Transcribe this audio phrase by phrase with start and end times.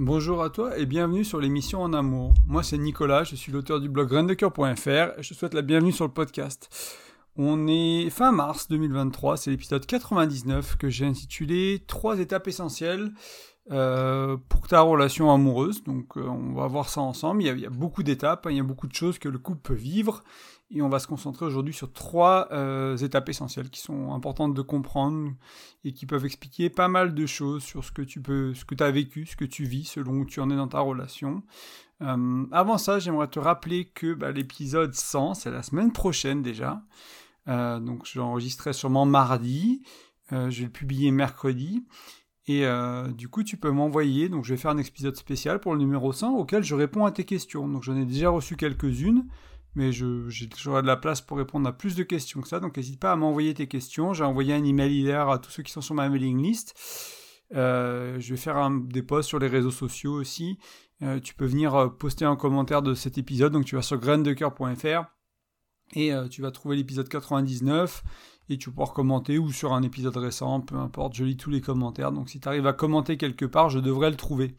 [0.00, 2.32] Bonjour à toi et bienvenue sur l'émission En Amour.
[2.46, 5.90] Moi c'est Nicolas, je suis l'auteur du blog graindecoeur.fr et je te souhaite la bienvenue
[5.90, 6.70] sur le podcast.
[7.36, 13.10] On est fin mars 2023, c'est l'épisode 99 que j'ai intitulé Trois étapes essentielles
[13.72, 15.82] euh, pour ta relation amoureuse.
[15.82, 17.42] Donc euh, on va voir ça ensemble.
[17.42, 18.52] Il y a, beaucoup d'étapes, hein.
[18.52, 20.22] il y a beaucoup de choses que le couple peut vivre
[20.70, 24.60] et on va se concentrer aujourd'hui sur trois euh, étapes essentielles qui sont importantes de
[24.60, 25.32] comprendre
[25.84, 28.82] et qui peuvent expliquer pas mal de choses sur ce que tu peux, ce que
[28.82, 31.42] as vécu, ce que tu vis selon où tu en es dans ta relation.
[32.02, 36.82] Euh, avant ça, j'aimerais te rappeler que bah, l'épisode 100, c'est la semaine prochaine déjà.
[37.48, 39.82] Euh, donc je l'enregistrerai sûrement mardi.
[40.30, 41.86] Je vais le publier mercredi.
[42.46, 42.66] Et
[43.14, 44.28] du coup, tu peux m'envoyer.
[44.28, 47.10] Donc, je vais faire un épisode spécial pour le numéro 100 auquel je réponds à
[47.10, 47.66] tes questions.
[47.66, 49.24] Donc, j'en ai déjà reçu quelques-unes
[49.74, 52.98] mais j'aurai de la place pour répondre à plus de questions que ça, donc n'hésite
[52.98, 54.12] pas à m'envoyer tes questions.
[54.12, 56.74] J'ai envoyé un email hier à tous ceux qui sont sur ma mailing list.
[57.54, 60.58] Euh, je vais faire des posts sur les réseaux sociaux aussi.
[61.02, 63.98] Euh, tu peux venir euh, poster un commentaire de cet épisode, donc tu vas sur
[63.98, 65.04] graindecoeur.fr
[65.94, 68.02] et tu vas trouver l'épisode 99
[68.50, 71.62] et tu pourras commenter ou sur un épisode récent, peu importe, je lis tous les
[71.62, 74.54] commentaires, donc si tu arrives à commenter quelque part, je devrais le trouver.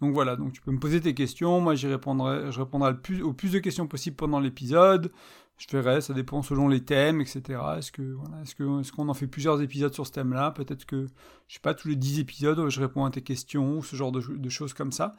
[0.00, 3.52] Donc voilà, tu peux me poser tes questions, moi j'y répondrai, je répondrai au plus
[3.52, 5.10] de questions possible pendant l'épisode.
[5.58, 7.42] Je verrai, ça dépend selon les thèmes, etc.
[7.78, 10.52] Est-ce est-ce que est-ce qu'on en fait plusieurs épisodes sur ce thème-là?
[10.52, 11.06] Peut-être que
[11.48, 14.12] je sais pas tous les 10 épisodes, je réponds à tes questions ou ce genre
[14.12, 15.14] de, choses comme ça.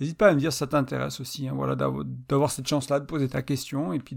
[0.00, 1.46] N'hésite pas à me dire si ça t'intéresse aussi.
[1.46, 4.16] Hein, voilà, d'avoir cette chance-là de poser ta question et puis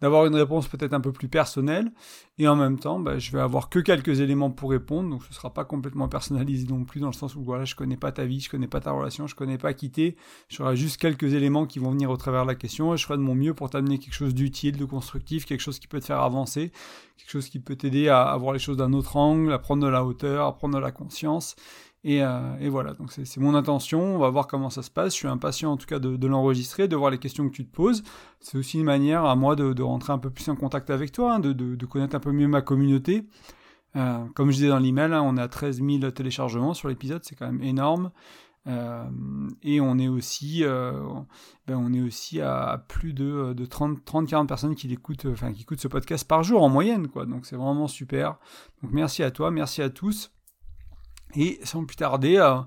[0.00, 1.92] d'avoir une réponse peut-être un peu plus personnelle.
[2.36, 5.32] Et en même temps, bah, je vais avoir que quelques éléments pour répondre, donc ce
[5.32, 8.24] sera pas complètement personnalisé non plus dans le sens où voilà, je connais pas ta
[8.24, 10.16] vie, je connais pas ta relation, je connais pas qui t'es.
[10.48, 13.18] J'aurai juste quelques éléments qui vont venir au travers de la question et je ferai
[13.18, 16.06] de mon mieux pour t'amener quelque chose d'utile, de constructif, quelque chose qui peut te
[16.06, 16.72] faire avancer,
[17.16, 19.84] quelque chose qui peut t'aider à, à voir les choses d'un autre angle, à prendre
[19.84, 21.56] de la hauteur, à prendre de la conscience.
[22.06, 25.12] Euh, et, voilà, donc c'est mon intention, on va voir comment ça se passe.
[25.12, 27.74] Je suis impatient en tout cas de, l'enregistrer, de voir les questions que tu te
[27.74, 28.02] poses.
[28.40, 31.34] C'est aussi une manière à moi de, rentrer un peu plus en contact avec toi,
[31.34, 33.26] hein, de, connaître un peu mieux ma communauté.
[33.96, 37.34] Euh, comme je disais dans l'email, hein, on a 13 000 téléchargements sur l'épisode, c'est
[37.34, 38.10] quand même énorme.
[38.66, 39.04] Euh,
[39.62, 41.26] et on est aussi, ben
[41.76, 46.28] on est aussi à plus de, 30-40 personnes qui écoutent, enfin qui écoutent ce podcast
[46.28, 47.26] par jour en moyenne, quoi.
[47.26, 48.38] Donc c'est vraiment super.
[48.82, 50.30] Donc merci à toi, merci à tous.
[51.34, 52.60] Et sans plus tarder, euh,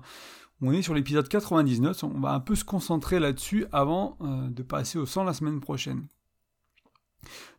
[0.60, 4.62] on est sur l'épisode 99, on va un peu se concentrer là-dessus avant euh, de
[4.62, 6.06] passer au 100 la semaine prochaine.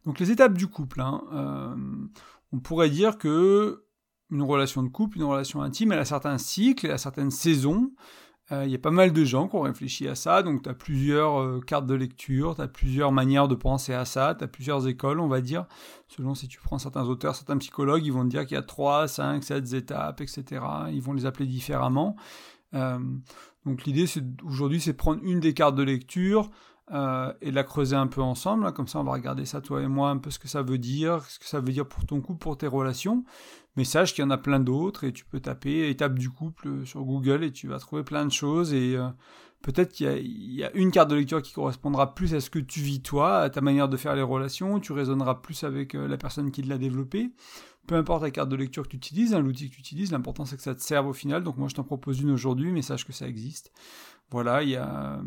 [0.06, 1.76] Donc les étapes du couple, hein, euh,
[2.52, 3.84] on pourrait dire que
[4.30, 7.92] une relation de couple, une relation intime, elle a certains cycles, elle a certaines saisons.
[8.52, 10.74] Il y a pas mal de gens qui ont réfléchi à ça, donc tu as
[10.74, 14.88] plusieurs cartes de lecture, tu as plusieurs manières de penser à ça, tu as plusieurs
[14.88, 15.66] écoles, on va dire,
[16.08, 18.64] selon si tu prends certains auteurs, certains psychologues, ils vont te dire qu'il y a
[18.64, 20.62] 3, 5, 7 étapes, etc.
[20.92, 22.16] Ils vont les appeler différemment.
[22.74, 24.06] donc l'idée
[24.44, 26.52] aujourd'hui, c'est de prendre une des cartes de lecture,
[26.92, 28.72] euh, et la creuser un peu ensemble.
[28.74, 30.78] Comme ça, on va regarder ça, toi et moi, un peu ce que ça veut
[30.78, 33.24] dire, ce que ça veut dire pour ton couple, pour tes relations.
[33.76, 36.86] Mais sache qu'il y en a plein d'autres et tu peux taper étape du couple
[36.86, 38.74] sur Google et tu vas trouver plein de choses.
[38.74, 39.08] Et euh,
[39.62, 42.82] peut-être qu'il y, a une carte de lecture qui correspondra plus à ce que tu
[42.82, 44.80] vis toi, à ta manière de faire les relations.
[44.80, 47.32] Tu raisonneras plus avec euh, la personne qui l'a développé.
[47.88, 50.46] Peu importe la carte de lecture que tu utilises, hein, l'outil que tu utilises, l'important
[50.46, 51.44] c'est que ça te serve au final.
[51.44, 53.72] Donc moi je t'en propose une aujourd'hui, mais sache que ça existe.
[54.30, 55.20] Voilà, il y a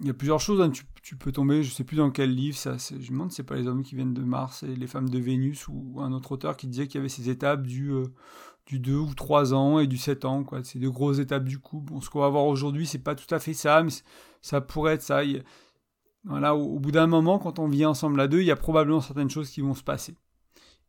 [0.00, 0.70] il y a plusieurs choses, hein.
[0.70, 3.42] tu, peux tomber, je sais plus dans quel livre, ça, je me demande si c'est
[3.44, 6.32] pas les hommes qui viennent de Mars et les femmes de Vénus, ou un autre
[6.32, 8.06] auteur qui disait qu'il y avait ces étapes du, euh,
[8.66, 10.64] du 2 ou 3 ans et du 7 ans, quoi.
[10.64, 11.80] C'est deux grosses étapes du coup.
[11.80, 13.90] Bon, ce qu'on va voir aujourd'hui, c'est pas tout à fait ça, mais
[14.42, 15.22] ça pourrait être ça.
[16.24, 19.00] voilà, au bout d'un moment, quand on vit ensemble à deux, il y a probablement
[19.00, 20.16] certaines choses qui vont se passer.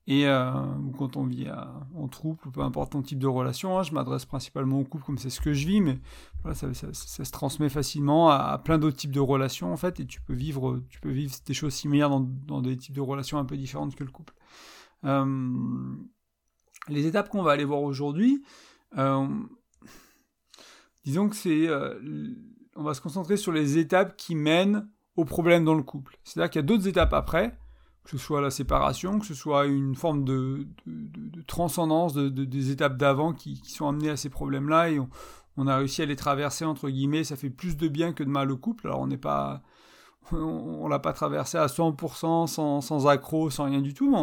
[0.07, 0.51] Et euh,
[0.99, 1.47] quand on vit
[1.95, 5.17] en troupe, peu importe ton type de relation, hein, je m'adresse principalement au couple comme
[5.17, 5.99] c'est ce que je vis, mais
[6.53, 10.35] ça, se transmet facilement à, plein d'autres types de relations en fait, et tu peux
[10.35, 13.95] vivre, tu peux vivre des choses similaires dans, des types de relations un peu différentes
[13.95, 14.35] que le couple.
[15.05, 15.95] Euh,
[16.87, 18.43] les étapes qu'on va aller voir aujourd'hui,
[18.99, 19.27] euh,
[21.03, 21.67] disons que c'est,
[22.75, 26.19] on va se concentrer sur les étapes qui mènent au problème dans le couple.
[26.23, 27.57] C'est-à-dire qu'il y a d'autres étapes après
[28.05, 30.67] que ce soit la séparation, que ce soit une forme de,
[31.47, 34.99] transcendance de, des étapes d'avant qui, sont amenées à ces problèmes-là, et
[35.57, 38.29] on, a réussi à les traverser, entre guillemets, ça fait plus de bien que de
[38.29, 39.61] mal au couple, alors on n'est pas...
[40.31, 44.17] On, l'a pas traversé à 100%, sans, sans accroc, sans rien du tout, mais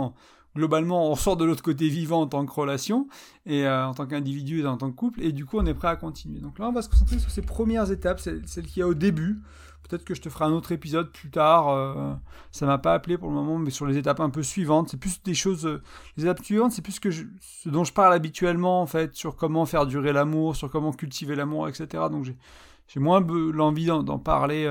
[0.54, 3.08] globalement, on sort de l'autre côté vivant en tant que relation,
[3.46, 5.75] et euh, en tant qu'individu et en tant que couple, et du coup, on est
[5.75, 6.40] prêt à continuer.
[6.40, 8.94] Donc là, on va se concentrer sur ces premières étapes, celles, qu'il y a au
[8.94, 9.40] début.
[9.88, 11.69] Peut-être que je te ferai un autre épisode plus tard.
[11.69, 12.14] Euh,
[12.50, 14.96] ça m'a pas appelé pour le moment, mais sur les étapes un peu suivantes, c'est
[14.96, 15.66] plus des choses.
[15.66, 15.82] Euh,
[16.16, 19.66] les étapes suivantes, c'est plus que ce dont je parle habituellement, en fait, sur comment
[19.66, 22.04] faire durer l'amour, sur comment cultiver l'amour, etc.
[22.10, 24.66] Donc j'ai moins l'envie d'en parler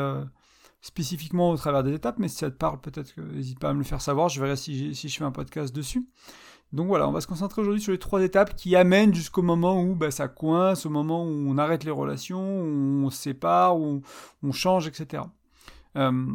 [0.81, 3.73] spécifiquement au travers des étapes, mais si ça te parle, peut-être que n'hésite pas à
[3.73, 6.07] me le faire savoir, je verrai si, je fais un podcast dessus.
[6.73, 9.83] Donc voilà, on va se concentrer aujourd'hui sur les trois étapes qui amènent jusqu'au moment
[9.83, 13.77] où bah, ça coince, au moment où on arrête les relations, où on se sépare,
[13.77, 14.01] où
[14.41, 15.23] on change, etc.
[15.97, 16.25] Euh,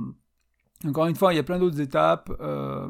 [0.87, 2.88] encore une fois, il y a plein d'autres étapes euh,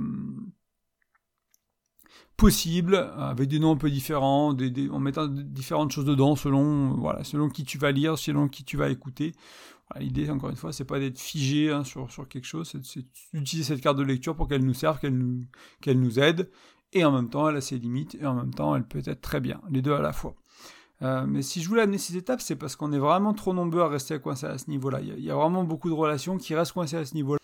[2.37, 7.49] possibles, avec des noms un peu différents, en mettant différentes choses dedans selon, voilà, selon
[7.49, 9.33] qui tu vas lire, selon qui tu vas écouter.
[9.99, 13.81] L'idée, encore une fois, c'est pas d'être figé hein, sur, quelque chose, c'est d'utiliser cette
[13.81, 16.51] carte de lecture pour qu'elle nous serve, qu'elle nous, aide,
[16.93, 19.21] et en même temps, elle a ses limites, et en même temps, elle peut être
[19.21, 20.35] très bien, les deux à la fois.
[21.03, 23.83] Euh, mais si je voulais amener ces étapes, c'est parce qu'on est vraiment trop nombreux
[23.83, 25.01] à rester coincés à ce niveau-là.
[25.03, 27.39] Il y, a vraiment beaucoup de relations qui restent coincées à ce niveau-là.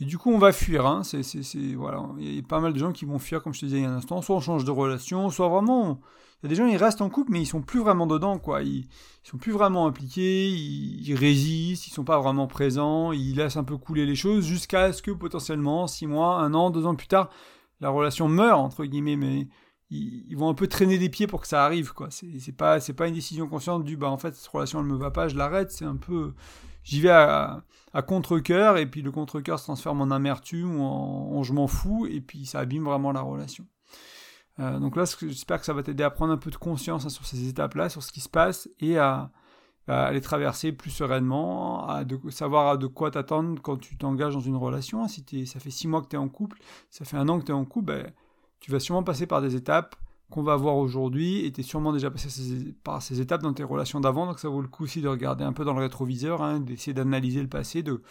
[0.00, 0.86] Et du coup, on va fuir.
[0.86, 1.02] Hein.
[1.04, 2.08] C'est, voilà.
[2.18, 3.82] Il y a pas mal de gens qui vont fuir, comme je te disais il
[3.82, 4.22] y a un instant.
[4.22, 6.00] Soit on change de relation, soit vraiment
[6.42, 8.38] il y a des gens, ils restent en couple, mais ils sont plus vraiment dedans,
[8.38, 8.62] quoi.
[8.62, 8.86] Ils,
[9.24, 13.62] ils sont plus vraiment impliqués, ils, résistent, ils sont pas vraiment présents, ils laissent un
[13.62, 17.06] peu couler les choses jusqu'à ce que potentiellement, six mois, un an, deux ans plus
[17.06, 17.30] tard,
[17.80, 19.46] la relation meurt, entre guillemets, mais
[19.90, 22.08] ils, vont un peu traîner des pieds pour que ça arrive, quoi.
[22.10, 24.96] C'est pas, c'est pas une décision consciente du, bah, en fait, cette relation, elle me
[24.96, 26.34] va pas, je l'arrête, c'est un peu,
[26.84, 27.62] j'y vais à,
[28.06, 32.06] contre-coeur, et puis le contre-coeur se transforme en amertume ou en, en je m'en fous,
[32.06, 33.66] et puis ça abîme vraiment la relation.
[34.60, 37.08] Euh, donc là, j'espère que ça va t'aider à prendre un peu de conscience hein,
[37.08, 39.30] sur ces étapes-là, sur ce qui se passe, et à,
[39.88, 45.06] les traverser plus sereinement, à savoir de quoi t'attendre quand tu t'engages dans une relation.
[45.08, 46.58] Si ça fait six mois que tu es en couple,
[46.88, 48.12] ça fait un an que tu es en couple, ben,
[48.60, 49.96] tu vas sûrement passer par des étapes
[50.32, 54.00] qu'on va voir aujourd'hui, et es sûrement déjà passé par ces étapes dans tes relations
[54.00, 56.58] d'avant, donc ça vaut le coup aussi de regarder un peu dans le rétroviseur, hein,
[56.58, 58.02] d'essayer d'analyser le passé, de,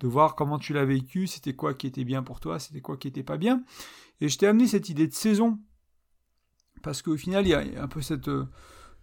[0.00, 2.96] de voir comment tu l'as vécu, c'était quoi qui était bien pour toi, c'était quoi
[2.96, 3.62] qui était pas bien.
[4.20, 5.58] Et je t'ai amené cette idée de saison
[6.82, 8.28] parce qu'au final, il y a un peu cette.
[8.28, 8.46] Euh,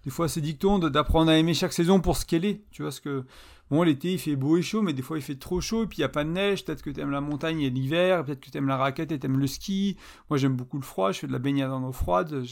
[0.06, 2.64] des fois, ces dictons d'apprendre à aimer chaque saison pour ce qu'elle est.
[2.72, 3.25] Tu vois, ce que.
[3.71, 5.88] Bon, l'été, il fait beau et chaud, mais des fois, il fait trop chaud, et
[5.88, 6.63] puis il n'y a pas de neige.
[6.63, 9.19] Peut-être que tu aimes la montagne et l'hiver, peut-être que tu aimes la raquette et
[9.19, 9.98] tu aimes le ski.
[10.30, 12.44] Moi, j'aime beaucoup le froid, je fais de la baignade en eau froide.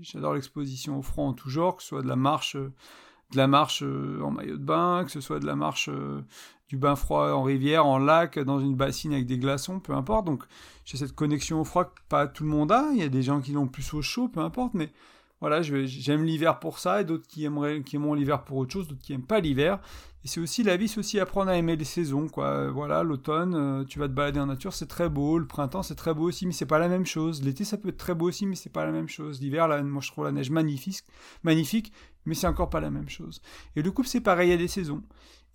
[0.00, 3.46] J'adore l'exposition au froid en tout genre, que ce soit de la marche, de la
[3.46, 6.22] marche euh, en maillot de bain, que ce soit de la marche euh,
[6.68, 10.24] du bain froid en rivière, en lac, dans une bassine avec des glaçons, peu importe.
[10.24, 10.44] Donc
[10.84, 12.88] j'ai cette connexion au froid que pas tout le monde a.
[12.92, 14.74] Il y a des gens qui l'ont plus au chaud, peu importe.
[14.74, 14.92] Mais
[15.40, 17.48] voilà, j'aime l'hiver pour ça, et d'autres qui
[17.84, 19.80] qui aiment l'hiver pour autre chose, d'autres qui aiment pas l'hiver.
[20.22, 22.70] Et c'est aussi la vie, c'est aussi apprendre à aimer les saisons, quoi.
[22.70, 25.38] Voilà, l'automne, euh, tu vas te balader en nature, c'est très beau.
[25.38, 27.42] Le printemps, c'est très beau aussi, mais c'est pas la même chose.
[27.42, 29.40] L'été, ça peut être très beau aussi, mais c'est pas la même chose.
[29.40, 31.04] L'hiver, moi, je trouve la neige magnifique,
[31.42, 31.90] magnifique,
[32.26, 33.40] mais c'est encore pas la même chose.
[33.76, 35.02] Et le couple, c'est pareil, il y a des saisons.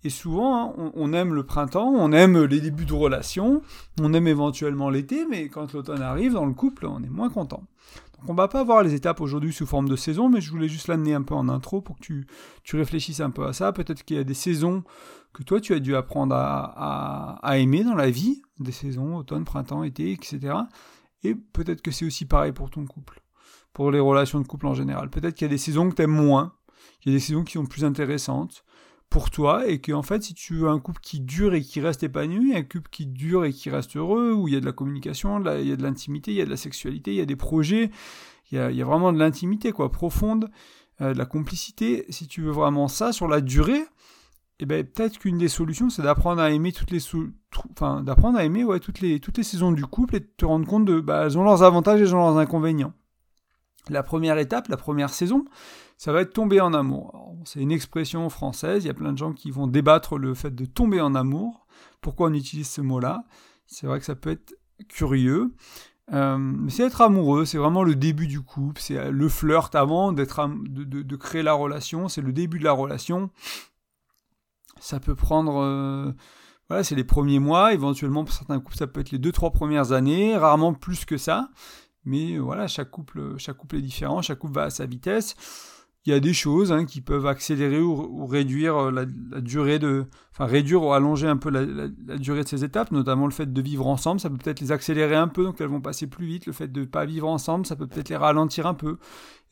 [0.02, 3.62] Et souvent, hein, on, aime le printemps, on aime les débuts de relation,
[4.00, 7.64] on aime éventuellement l'été, mais quand l'automne arrive dans le couple, on est moins content.
[8.28, 10.88] On va pas voir les étapes aujourd'hui sous forme de saison, mais je voulais juste
[10.88, 12.26] l'amener un peu en intro pour que tu,
[12.64, 13.72] tu réfléchisses un peu à ça.
[13.72, 14.82] Peut-être qu'il y a des saisons
[15.32, 19.44] que toi tu as dû apprendre à, à, aimer dans la vie, des saisons, automne,
[19.44, 20.54] printemps, été, etc.
[21.22, 23.22] Et peut-être que c'est aussi pareil pour ton couple,
[23.72, 25.08] pour les relations de couple en général.
[25.08, 26.54] Peut-être qu'il y a des saisons que tu aimes moins,
[27.00, 28.64] qu'il y a des saisons qui sont plus intéressantes
[29.10, 31.80] pour toi et que en fait si tu veux un couple qui dure et qui
[31.80, 34.66] reste épanoui, un couple qui dure et qui reste heureux, où il y a de
[34.66, 37.20] la communication, il y a de l'intimité, il y a de la sexualité, il y
[37.20, 37.90] a des projets,
[38.50, 40.50] il y a, vraiment de l'intimité quoi, profonde,
[41.00, 43.84] euh, de la complicité, si tu veux vraiment ça sur la durée,
[44.58, 47.02] et eh ben peut-être qu'une des solutions c'est d'apprendre à aimer toutes les
[47.72, 50.46] enfin d'apprendre à aimer ouais toutes les toutes les saisons du couple et de te
[50.46, 52.94] rendre compte de bah elles ont leurs avantages et elles ont leurs inconvénients.
[53.90, 55.44] La première étape, la première saison,
[55.96, 57.34] ça va être tomber en amour.
[57.44, 60.54] C'est une expression française, il y a plein de gens qui vont débattre le fait
[60.54, 61.66] de tomber en amour.
[62.00, 63.24] Pourquoi on utilise ce mot-là?
[63.66, 64.54] C'est vrai que ça peut être
[64.88, 65.54] curieux.
[66.12, 70.12] Euh, mais c'est être amoureux, c'est vraiment le début du couple, c'est le flirt avant
[70.12, 73.30] de, créer la relation, c'est le début de la relation.
[74.78, 76.12] Ça peut prendre, euh,
[76.68, 79.50] voilà, c'est les premiers mois, éventuellement pour certains couples ça peut être les deux trois
[79.50, 81.48] premières années, rarement plus que ça.
[82.04, 85.34] Mais voilà, chaque couple, chaque couple est différent, chaque couple va à sa vitesse
[86.06, 90.06] il y a des choses hein, qui peuvent accélérer ou, réduire euh, la, durée de,
[90.32, 93.60] enfin réduire ou allonger un peu la, durée de ces étapes, notamment le fait de
[93.60, 96.46] vivre ensemble, ça peut peut-être les accélérer un peu, donc elles vont passer plus vite.
[96.46, 98.98] Le fait de ne pas vivre ensemble, ça peut peut-être les ralentir un peu.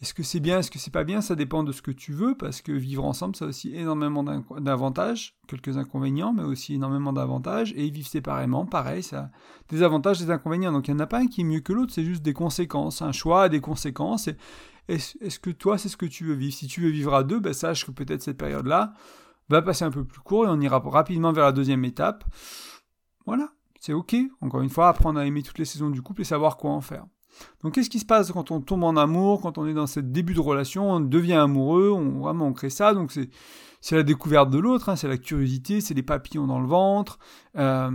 [0.00, 1.20] Est-ce que c'est bien, est-ce que c'est pas bien?
[1.20, 4.22] Ça dépend de ce que tu veux, parce que vivre ensemble, ça a aussi énormément
[4.60, 7.72] d'avantages, quelques inconvénients, mais aussi énormément d'avantages.
[7.76, 9.30] Et vivre séparément, pareil, ça
[9.70, 10.72] des avantages, des inconvénients.
[10.72, 12.34] Donc il n'y en a pas un qui est mieux que l'autre, c'est juste des
[12.34, 13.02] conséquences.
[13.02, 14.28] Un choix a des conséquences.
[14.28, 14.36] Et
[14.88, 16.54] est-ce que toi, c'est ce que tu veux vivre?
[16.54, 18.94] Si tu veux vivre à deux, ben, sache que peut-être cette période-là
[19.48, 22.24] va passer un peu plus court et on ira rapidement vers la deuxième étape.
[23.26, 24.16] Voilà, c'est ok.
[24.40, 26.80] Encore une fois, apprendre à aimer toutes les saisons du couple et savoir quoi en
[26.80, 27.06] faire.
[27.62, 30.00] Donc qu'est-ce qui se passe quand on tombe en amour, quand on est dans ce
[30.00, 33.28] début de relation, on devient amoureux, on vraiment crée ça, donc c'est
[33.80, 37.18] c'est la découverte de l'autre, hein, c'est la curiosité, c'est les papillons dans le ventre,
[37.56, 37.90] euh,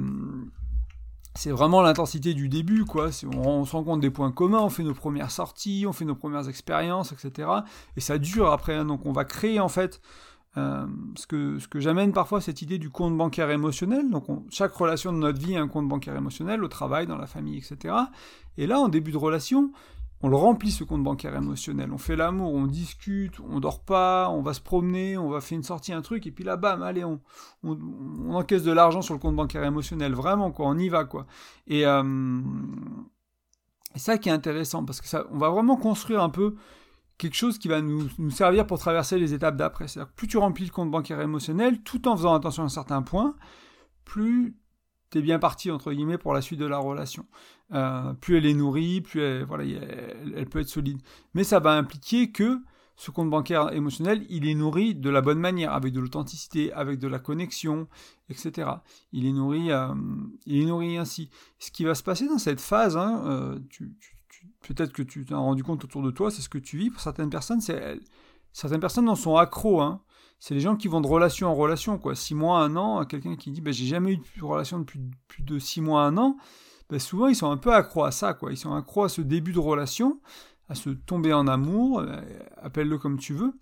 [1.39, 3.11] c'est vraiment l'intensité du début, quoi.
[3.33, 6.13] On, se rend compte des points communs, on fait nos premières sorties, on fait nos
[6.13, 7.47] premières expériences, etc.
[7.95, 8.83] Et ça dure après, hein.
[8.83, 10.01] donc on va créer en fait
[10.57, 14.09] euh, ce que, ce que j'amène parfois, cette idée du compte bancaire émotionnel.
[14.09, 17.27] Donc chaque relation de notre vie a un compte bancaire émotionnel, au travail, dans la
[17.27, 17.95] famille, etc.
[18.57, 19.71] Et là, en début de relation,
[20.21, 21.91] on le remplit ce compte bancaire émotionnel.
[21.93, 25.57] On fait l'amour, on discute, on dort pas, on va se promener, on va faire
[25.57, 27.21] une sortie, un truc, et puis là, bam, allez, on,
[28.31, 30.13] encaisse de l'argent sur le compte bancaire émotionnel.
[30.13, 31.25] Vraiment, quoi, on y va, quoi.
[31.67, 32.41] Et euh,
[33.95, 36.55] c'est ça qui est intéressant, parce que ça, on va vraiment construire un peu
[37.17, 39.87] quelque chose qui va nous, servir pour traverser les étapes d'après.
[39.87, 43.35] C'est-à-dire plus tu remplis le compte bancaire émotionnel, tout en faisant attention à certains points,
[44.03, 44.57] plus
[45.09, 47.25] t'es bien parti entre guillemets pour la suite de la relation.
[47.73, 51.01] Euh, plus elle est nourrie, plus elle, voilà, elle, peut être solide.
[51.33, 52.59] Mais ça va impliquer que
[52.95, 56.99] ce compte bancaire émotionnel, il est nourri de la bonne manière, avec de l'authenticité, avec
[56.99, 57.87] de la connexion,
[58.29, 58.69] etc.
[59.13, 59.87] Il est nourri, euh,
[60.45, 61.29] il est nourri ainsi.
[61.59, 63.59] Ce qui va se passer dans cette phase, hein, euh,
[64.67, 66.89] peut-être que tu t'es rendu compte autour de toi, c'est ce que tu vis.
[66.89, 69.81] Pour certaines personnes, certaines personnes en sont accros.
[69.81, 70.01] Hein
[70.39, 72.15] c'est les gens qui vont de relation en relation, quoi.
[72.15, 75.43] Six mois, un an, quelqu'un qui dit, bah, j'ai jamais eu de relation depuis plus
[75.43, 76.37] de six mois, un an,
[76.89, 78.51] bah, souvent ils sont un peu accros à ça, quoi.
[78.51, 80.19] Ils sont accros à ce début de relation,
[80.69, 82.21] à se tomber en amour, euh,
[82.61, 83.53] appelle-le comme tu veux.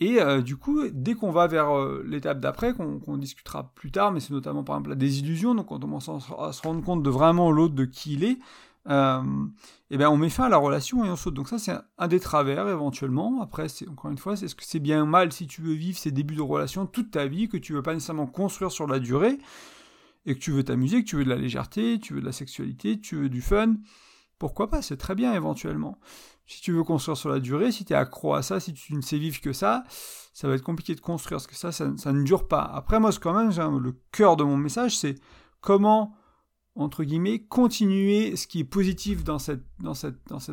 [0.00, 4.12] Et euh, du coup, dès qu'on va vers euh, l'étape d'après, qu'on discutera plus tard,
[4.12, 7.10] mais c'est notamment par exemple la désillusion, donc on commence à se rendre compte de
[7.10, 8.38] vraiment l'autre, de qui il est,
[9.90, 11.34] et ben on met fin à la relation et on saute.
[11.34, 13.40] Donc ça c'est un des travers éventuellement.
[13.42, 15.98] Après c'est encore une fois, c'est ce que c'est bien mal si tu veux vivre
[15.98, 18.98] ces débuts de relation toute ta vie que tu veux pas nécessairement construire sur la
[18.98, 19.38] durée
[20.26, 22.32] et que tu veux t'amuser, que tu veux de la légèreté, tu veux de la
[22.32, 23.76] sexualité, tu veux du fun.
[24.38, 25.98] Pourquoi pas C'est très bien éventuellement.
[26.46, 28.94] Si tu veux construire sur la durée, si tu es accro à ça, si tu
[28.94, 29.84] ne sais vivre que ça,
[30.32, 32.62] ça va être compliqué de construire parce que ça, ça, ça ne dure pas.
[32.62, 35.16] Après moi, quand même, le cœur de mon message, c'est
[35.60, 36.14] comment
[36.78, 39.62] entre guillemets, continuer ce qui est positif dans cette,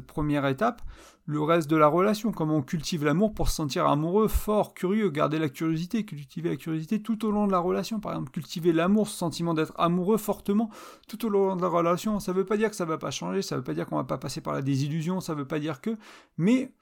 [0.08, 0.82] première étape,
[1.28, 5.10] le reste de la relation, comment on cultive l'amour pour se sentir amoureux, fort, curieux,
[5.10, 8.74] garder la curiosité, cultiver la curiosité tout au long de la relation, par exemple, cultiver
[8.74, 10.72] l'amour, ce sentiment d'être amoureux fortement
[11.08, 12.20] tout au long de la relation.
[12.20, 13.76] Ça ne veut pas dire que ça ne va pas changer, ça ne veut pas
[13.76, 15.96] dire qu'on va pas passer par la désillusion, ça ne veut pas dire que,
[16.38, 16.74] mais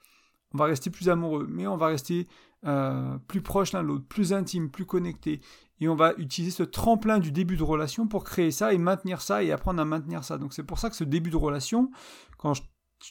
[0.54, 2.26] on va rester plus amoureux, mais on va rester
[2.66, 5.42] euh, plus proche l'un de l'autre, plus intime, plus connecté
[5.80, 9.20] et on va utiliser ce tremplin du début de relation pour créer ça et maintenir
[9.20, 10.38] ça et apprendre à maintenir ça.
[10.38, 11.90] Donc c'est pour ça que ce début de relation,
[12.38, 12.62] quand je,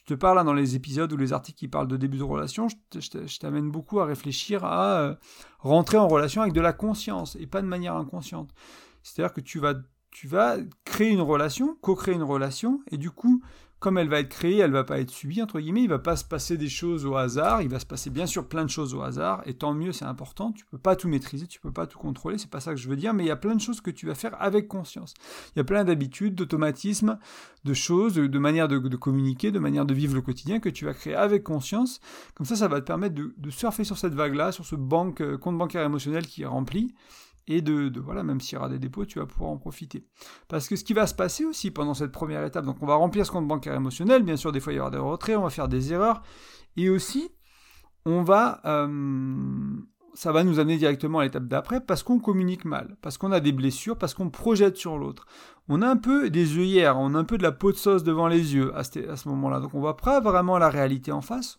[0.08, 3.38] te parle dans les épisodes ou les articles qui parlent de début de relation, je
[3.40, 5.16] t'amène beaucoup à réfléchir à euh,
[5.60, 8.50] rentrer en relation avec de la conscience et pas de manière inconsciente.
[9.04, 9.76] C'est-à-dire que tu vas,
[10.10, 13.44] tu vas créer une relation, co-créer une relation et du coup
[13.84, 16.16] comme elle va être créée, elle va pas être subie, entre guillemets, il va pas
[16.16, 18.96] se passer des choses au hasard, il va se passer bien sûr plein de choses
[18.96, 21.86] au hasard, et tant mieux, c'est important, tu peux pas tout maîtriser, tu peux pas
[21.86, 23.60] tout contrôler, c'est pas ça que je veux dire, mais il y a plein de
[23.60, 25.14] choses que tu vas faire avec conscience.
[25.54, 27.20] Il y a plein d'habitudes, d'automatismes,
[27.66, 30.94] de choses, de, manières de, communiquer, de manière de vivre le quotidien que tu vas
[30.94, 32.00] créer avec conscience,
[32.36, 35.38] comme ça, ça va te permettre de, surfer sur cette vague-là, sur ce banque, euh,
[35.38, 36.96] compte bancaire émotionnel qui est rempli,
[37.48, 40.06] et de, voilà, même s'il y aura des dépôts, tu vas pouvoir en profiter.
[40.48, 42.96] Parce que ce qui va se passer aussi pendant cette première étape, donc on va
[42.96, 45.44] remplir ce compte bancaire émotionnel, bien sûr des fois il y aura des retraits, on
[45.44, 46.22] va faire des erreurs,
[46.78, 47.32] et aussi
[48.06, 49.78] on va, euh,
[50.14, 53.40] ça va nous amener directement à l'étape d'après parce qu'on communique mal, parce qu'on a
[53.40, 55.26] des blessures, parce qu'on projette sur l'autre.
[55.70, 58.04] On a un peu des œillères, on a un peu de la peau de sauce
[58.04, 61.58] devant les yeux à ce, moment-là, donc on va pas vraiment la réalité en face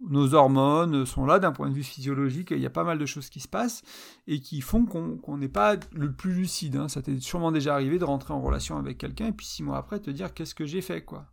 [0.00, 3.06] nos hormones sont là d'un point de vue physiologique, il y a pas mal de
[3.06, 3.82] choses qui se passent
[4.26, 6.76] et qui font qu'on n'est pas le plus lucide.
[6.76, 6.88] Hein.
[6.88, 9.78] Ça t'est sûrement déjà arrivé de rentrer en relation avec quelqu'un et puis six mois
[9.78, 11.26] après te dire qu'est-ce que j'ai fait quoi.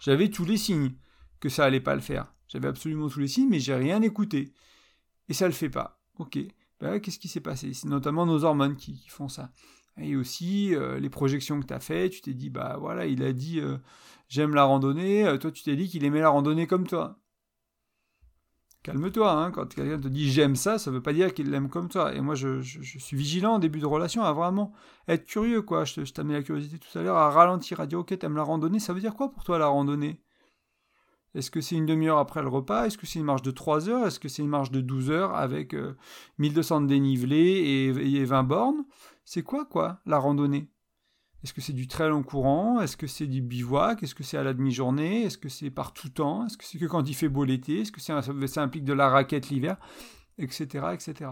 [0.00, 0.92] J'avais tous les signes
[1.40, 2.34] que ça allait pas le faire.
[2.48, 4.52] J'avais absolument tous les signes mais j'ai rien écouté.
[5.28, 6.00] Et ça le fait pas.
[6.18, 6.38] Ok.
[6.80, 7.72] Ben, qu'est-ce qui s'est passé?
[7.72, 9.52] C'est notamment nos hormones qui, font ça.
[9.98, 13.22] Et aussi euh, les projections que tu as fait, tu t'es dit bah voilà, il
[13.22, 13.78] a dit euh,
[14.28, 17.21] j'aime la randonnée, euh, toi tu t'es dit qu'il aimait la randonnée comme toi
[18.82, 21.88] calme-toi, hein, quand quelqu'un te dit j'aime ça, ça veut pas dire qu'il l'aime comme
[21.88, 22.14] toi.
[22.14, 24.72] Et moi, je, suis vigilant en début de relation à vraiment
[25.08, 25.84] être curieux, quoi.
[25.84, 28.42] Je, je t'ai la curiosité tout à l'heure, à ralentir, à dire ok, t'aimes la
[28.42, 30.20] randonnée, ça veut dire quoi pour toi la randonnée?
[31.34, 32.86] Est-ce que c'est une demi-heure après le repas?
[32.86, 34.06] Est-ce que c'est une marche de 3 heures?
[34.06, 35.74] Est-ce que c'est une marche de 12 heures avec
[36.38, 38.84] 1200 de dénivelé et, et 20 bornes?
[39.24, 40.71] C'est quoi, quoi, la randonnée?
[41.42, 42.80] Est-ce que c'est du trail en courant?
[42.80, 44.02] Est-ce que c'est du bivouac?
[44.02, 45.24] Est-ce que c'est à la demi-journée?
[45.24, 46.46] Est-ce que c'est par tout temps?
[46.46, 47.80] Est-ce que c'est que quand il fait beau l'été?
[47.80, 49.76] Est-ce que ça implique de la raquette l'hiver?
[50.38, 50.66] Etc.
[50.94, 51.30] etc.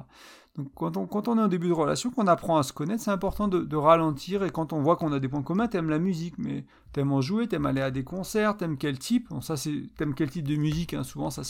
[0.57, 3.47] Donc quand on, est en début de relation, qu'on apprend à se connaître, c'est important
[3.47, 4.43] de, ralentir.
[4.43, 7.21] Et quand on voit qu'on a des points communs, t'aimes la musique, mais t'aimes en
[7.21, 9.29] jouer, t'aimes aller à des concerts, t'aimes quel type?
[9.31, 11.43] Bon ça c'est t'aimes quel type de musique hein, Souvent ça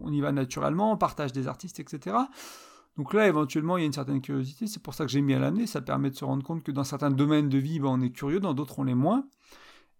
[0.00, 2.16] on, y va naturellement, on partage des artistes, etc.
[2.96, 4.66] Donc là, éventuellement, il y a une certaine curiosité.
[4.66, 5.66] C'est pour ça que j'ai mis à l'année.
[5.66, 8.10] Ça permet de se rendre compte que dans certains domaines de vie, ben, on est
[8.10, 9.26] curieux, dans d'autres, on l'est moins.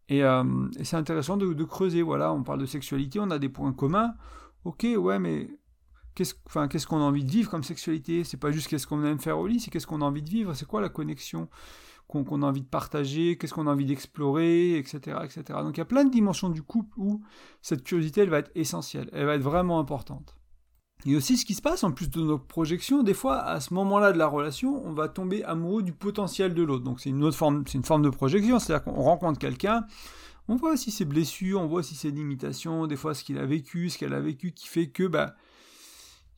[0.09, 0.45] Et, euh,
[0.83, 2.03] c'est intéressant de, creuser.
[2.03, 4.15] Voilà, on parle de sexualité, on a des points communs.
[4.65, 5.49] Ok, ouais, mais
[6.15, 8.23] qu'est-ce qu'on a envie de vivre comme sexualité?
[8.23, 10.31] C'est pas juste qu'est-ce qu'on aime faire au lit, c'est qu'est-ce qu'on a envie de
[10.31, 10.55] vivre.
[10.55, 11.49] C'est quoi la connexion
[12.07, 13.37] qu'on a envie de partager?
[13.37, 15.43] Qu'est-ce qu'on a envie d'explorer, etc., etc.
[15.63, 17.23] Donc il y a plein de dimensions du couple où
[17.61, 19.11] cette curiosité, elle va être essentielle.
[19.13, 20.37] Elle va être vraiment importante.
[21.07, 23.75] Et aussi ce qui se passe, en plus de nos projections, des fois, à ce
[23.75, 26.85] moment-là de la relation, on va tomber amoureux du potentiel de l'autre.
[26.85, 29.85] Donc c'est une autre forme, c'est une forme de projection, c'est-à-dire qu'on rencontre quelqu'un,
[30.49, 33.47] on voit aussi ses blessures, on voit aussi ses limitations, des fois ce qu'il a
[33.47, 35.35] vécu, ce qu'elle a vécu, qui fait que, bah,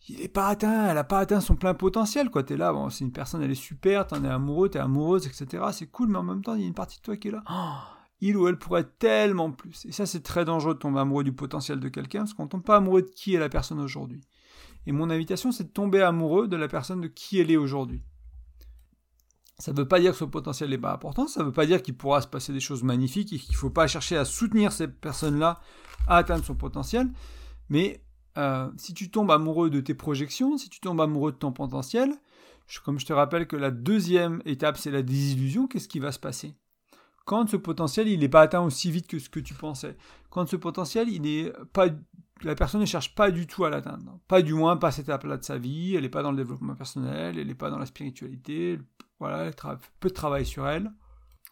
[0.09, 2.43] il n'est pas atteint, elle n'a pas atteint son plein potentiel, quoi.
[2.43, 5.65] T'es là, c'est une personne, elle est super, t'en es amoureux, t'es amoureuse, etc.
[5.73, 7.33] C'est cool, mais en même temps, il y a une partie de toi qui est
[7.33, 7.43] là.
[7.51, 7.75] Oh,
[8.21, 9.85] il ou elle pourrait être tellement plus.
[9.85, 12.63] Et ça, c'est très dangereux de tomber amoureux du potentiel de quelqu'un, parce qu'on tombe
[12.63, 14.21] pas amoureux de qui est la personne aujourd'hui.
[14.87, 18.03] Et mon invitation, c'est de tomber amoureux de la personne de qui elle est aujourd'hui.
[19.59, 21.67] Ça ne veut pas dire que son potentiel n'est pas important, ça ne veut pas
[21.67, 24.25] dire qu'il pourra se passer des choses magnifiques et qu'il ne faut pas chercher à
[24.25, 25.61] soutenir cette personne-là
[26.07, 27.09] à atteindre son potentiel.
[27.71, 28.05] Mais
[28.37, 32.13] euh, si tu tombes amoureux de tes projections, si tu tombes amoureux de ton potentiel,
[32.85, 36.19] comme je te rappelle que la deuxième étape, c'est la désillusion, qu'est-ce qui va se
[36.19, 36.55] passer?
[37.25, 39.97] Quand ce potentiel, il n'est pas atteint aussi vite que ce que tu pensais,
[40.31, 41.89] quand ce potentiel, il n'est pas
[42.43, 44.19] la personne ne cherche pas du tout à l'atteindre.
[44.29, 46.75] Pas du moins pas cette étape-là de sa vie, elle n'est pas dans le développement
[46.75, 48.79] personnel, elle n'est pas dans la spiritualité,
[49.19, 49.55] voilà, elle
[50.01, 50.93] peu de travail sur elle,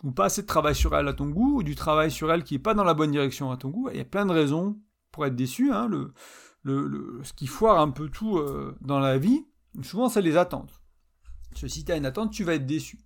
[0.02, 2.44] ou pas assez de travail sur elle à ton goût, ou du travail sur elle
[2.44, 3.88] qui n'est pas dans la bonne direction à ton goût.
[3.90, 4.78] Il y a plein de raisons
[5.10, 5.72] pour être déçu.
[5.72, 6.12] Hein, le,
[6.62, 9.46] le, ce qui foire un peu tout euh, dans la vie,
[9.82, 10.80] souvent c'est les attentes.
[11.54, 12.98] Si tu as une attente, tu vas être déçu.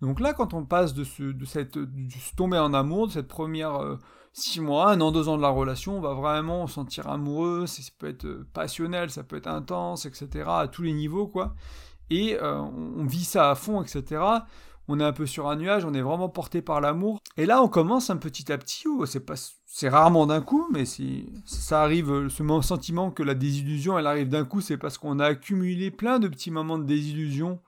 [0.00, 3.76] Donc là, quand on passe de, ce, de de tomber en amour, de cette première
[3.76, 3.96] euh,
[4.32, 7.66] six mois, un an, deux ans de la relation, on va vraiment se sentir amoureux,
[7.66, 11.54] ça peut être euh, passionnel, ça peut être intense, etc., à tous les niveaux, quoi.
[12.10, 14.22] Et euh, on vit ça à fond, etc.
[14.88, 17.18] On est un peu sur un nuage, on est vraiment porté par l'amour.
[17.36, 19.34] Et là, on commence un petit à petit, c'est pas,
[19.66, 24.28] c'est rarement d'un coup, mais si ça arrive, ce sentiment que la désillusion, elle arrive
[24.30, 27.60] d'un coup, c'est parce qu'on a accumulé plein de petits moments de désillusion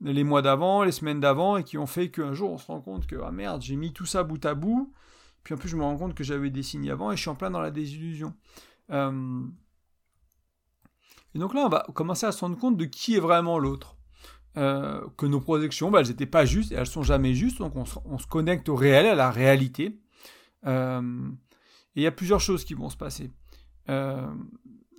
[0.00, 2.80] les mois d'avant, les semaines d'avant, et qui ont fait qu'un jour on se rend
[2.80, 4.92] compte que, ah merde, j'ai mis tout ça bout à bout,
[5.46, 7.30] puis en plus, je me rends compte que j'avais des signes avant et je suis
[7.30, 8.34] en plein dans la désillusion.
[8.90, 9.44] Euh,
[11.36, 13.96] et donc là, on va commencer à se rendre compte de qui est vraiment l'autre.
[14.56, 17.76] Euh, que nos projections, bah, elles n'étaient pas justes et elles sont jamais justes, donc
[17.76, 20.00] on se, connecte au réel, à la réalité.
[20.66, 21.28] Euh,
[21.94, 23.30] et il y a plusieurs choses qui vont se passer.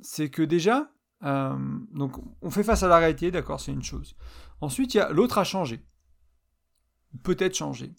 [0.01, 0.89] c'est que déjà,
[1.23, 4.15] on fait face à la réalité, d'accord, c'est une chose.
[4.61, 5.81] Ensuite, il y a l'autre a changé.
[7.23, 7.93] Peut-être changé.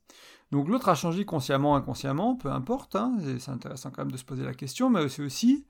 [0.51, 4.25] Donc l'autre a changé consciemment, inconsciemment, peu importe, hein, c'est intéressant quand même de se
[4.25, 5.67] poser la question, mais c'est aussi,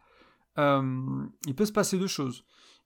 [0.58, 2.44] euh, il peut se passer deux choses.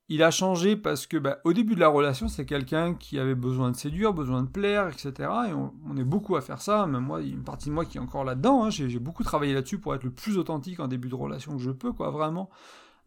[0.09, 3.35] Il a changé parce que bah, au début de la relation, c'est quelqu'un qui avait
[3.35, 5.13] besoin de séduire, besoin de plaire, etc.
[5.49, 7.75] Et on, est beaucoup à faire ça, même moi, il y a une partie de
[7.75, 8.71] moi qui est encore là-dedans, hein.
[8.71, 11.71] j'ai beaucoup travaillé là-dessus pour être le plus authentique en début de relation que je
[11.71, 12.51] peux, quoi, vraiment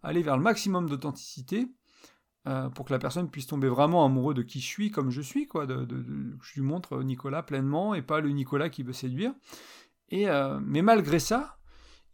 [0.03, 1.67] aller vers le maximum d'authenticité.
[2.47, 5.21] Euh, pour que la personne puisse tomber vraiment amoureux de qui je suis, comme je
[5.21, 5.87] suis, quoi, de,
[6.41, 9.33] je lui montre Nicolas pleinement et pas le Nicolas qui veut séduire.
[10.09, 11.57] Et, euh, mais malgré ça,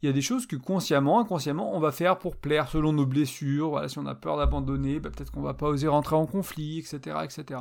[0.01, 3.05] il y a des choses que consciemment, inconsciemment, on va faire pour plaire selon nos
[3.05, 3.71] blessures.
[3.71, 6.79] Voilà, si on a peur d'abandonner, bah, peut-être qu'on va pas oser rentrer en conflit,
[6.79, 7.59] etc., etc.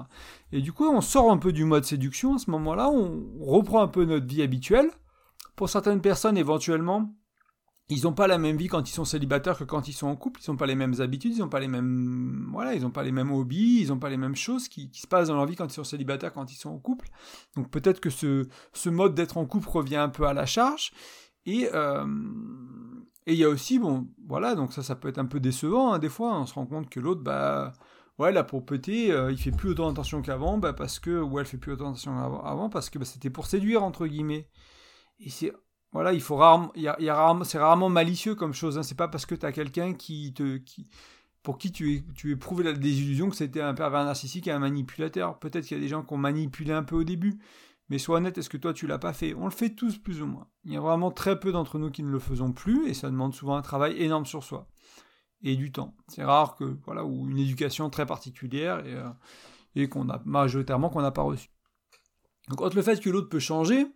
[0.52, 3.82] Et du coup, on sort un peu du mode séduction à ce moment-là, on reprend
[3.82, 4.90] un peu notre vie habituelle.
[5.56, 7.12] Pour certaines personnes, éventuellement,
[7.90, 10.14] ils n'ont pas la même vie quand ils sont célibataires que quand ils sont en
[10.14, 12.90] couple, ils n'ont pas les mêmes habitudes, ils n'ont pas les mêmes voilà, ils n'ont
[12.90, 15.46] pas les mêmes hobbies, ils n'ont pas les mêmes choses qui, se passent dans leur
[15.46, 17.08] vie quand ils sont célibataires, quand ils sont en couple.
[17.56, 20.92] Donc peut-être que ce, ce mode d'être en couple revient un peu à la charge.
[21.46, 22.06] Et euh,
[23.26, 25.92] et il y a aussi bon voilà donc ça ça peut être un peu décevant
[25.92, 27.72] hein, des fois on se rend compte que l'autre bah
[28.18, 31.46] ouais la propreté euh, il fait plus autant attention qu'avant bah parce que ou elle
[31.46, 34.48] fait plus autant attention avant parce que bah, c'était pour séduire entre guillemets
[35.18, 35.52] et c'est
[35.92, 38.78] voilà, il faut rarement, y a, rarement, c'est rarement malicieux comme chose.
[38.78, 38.82] Hein.
[38.82, 40.88] C'est pas parce que tu as quelqu'un qui te, qui,
[41.42, 45.38] pour qui tu, tu éprouvé la désillusion que c'était un pervers narcissique et un manipulateur.
[45.38, 47.40] Peut-être qu'il y a des gens qui ont manipulé un peu au début,
[47.88, 49.34] mais sois honnête, est-ce que toi tu l'as pas fait?
[49.34, 50.46] On le fait tous plus ou moins.
[50.64, 53.10] Il y a vraiment très peu d'entre nous qui ne le faisons plus, et ça
[53.10, 54.68] demande souvent un travail énorme sur soi
[55.42, 55.96] et du temps.
[56.06, 59.08] C'est rare que voilà ou une éducation très particulière et, euh,
[59.74, 61.48] et qu'on a majoritairement qu'on n'a pas reçu.
[62.48, 63.86] Donc le fait que l'autre peut changer,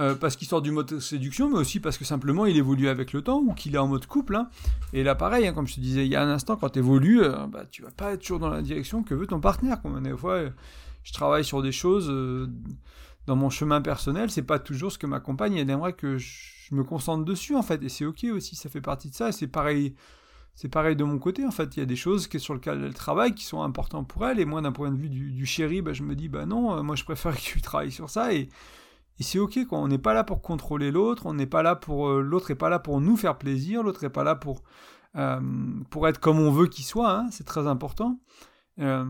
[0.00, 3.12] euh, parce qu'il sort du mode séduction, mais aussi parce que simplement il évolue avec
[3.12, 4.34] le temps ou qu'il est en mode couple.
[4.34, 4.48] Hein.
[4.92, 6.80] Et là, pareil, hein, comme je te disais il y a un instant, quand tu
[6.80, 9.80] évolues, euh, bah, tu vas pas être toujours dans la direction que veut ton partenaire.
[9.80, 10.40] Comme des fois,
[11.04, 12.48] je travaille sur des choses euh,
[13.26, 16.74] dans mon chemin personnel, c'est pas toujours ce que ma compagne elle aimerait que je
[16.74, 19.28] me concentre dessus en fait, et c'est ok aussi, ça fait partie de ça.
[19.28, 19.94] Et c'est pareil,
[20.56, 21.76] c'est pareil de mon côté en fait.
[21.76, 24.44] Il y a des choses sur lesquelles elle travaille qui sont importantes pour elle, et
[24.44, 27.04] moi d'un point de vue du, chéri, bah, je me dis bah non, moi je
[27.04, 28.48] préfère que tu travailles sur ça et
[29.18, 29.58] et c'est ok.
[29.70, 32.08] On n'est pas là pour contrôler l'autre, on n'est pas là pour.
[32.08, 34.62] Euh, l'autre n'est pas là pour nous faire plaisir, l'autre n'est pas là pour,
[35.16, 35.40] euh,
[35.90, 37.28] pour être comme on veut qu'il soit, hein.
[37.30, 38.18] c'est très important.
[38.80, 39.04] Euh,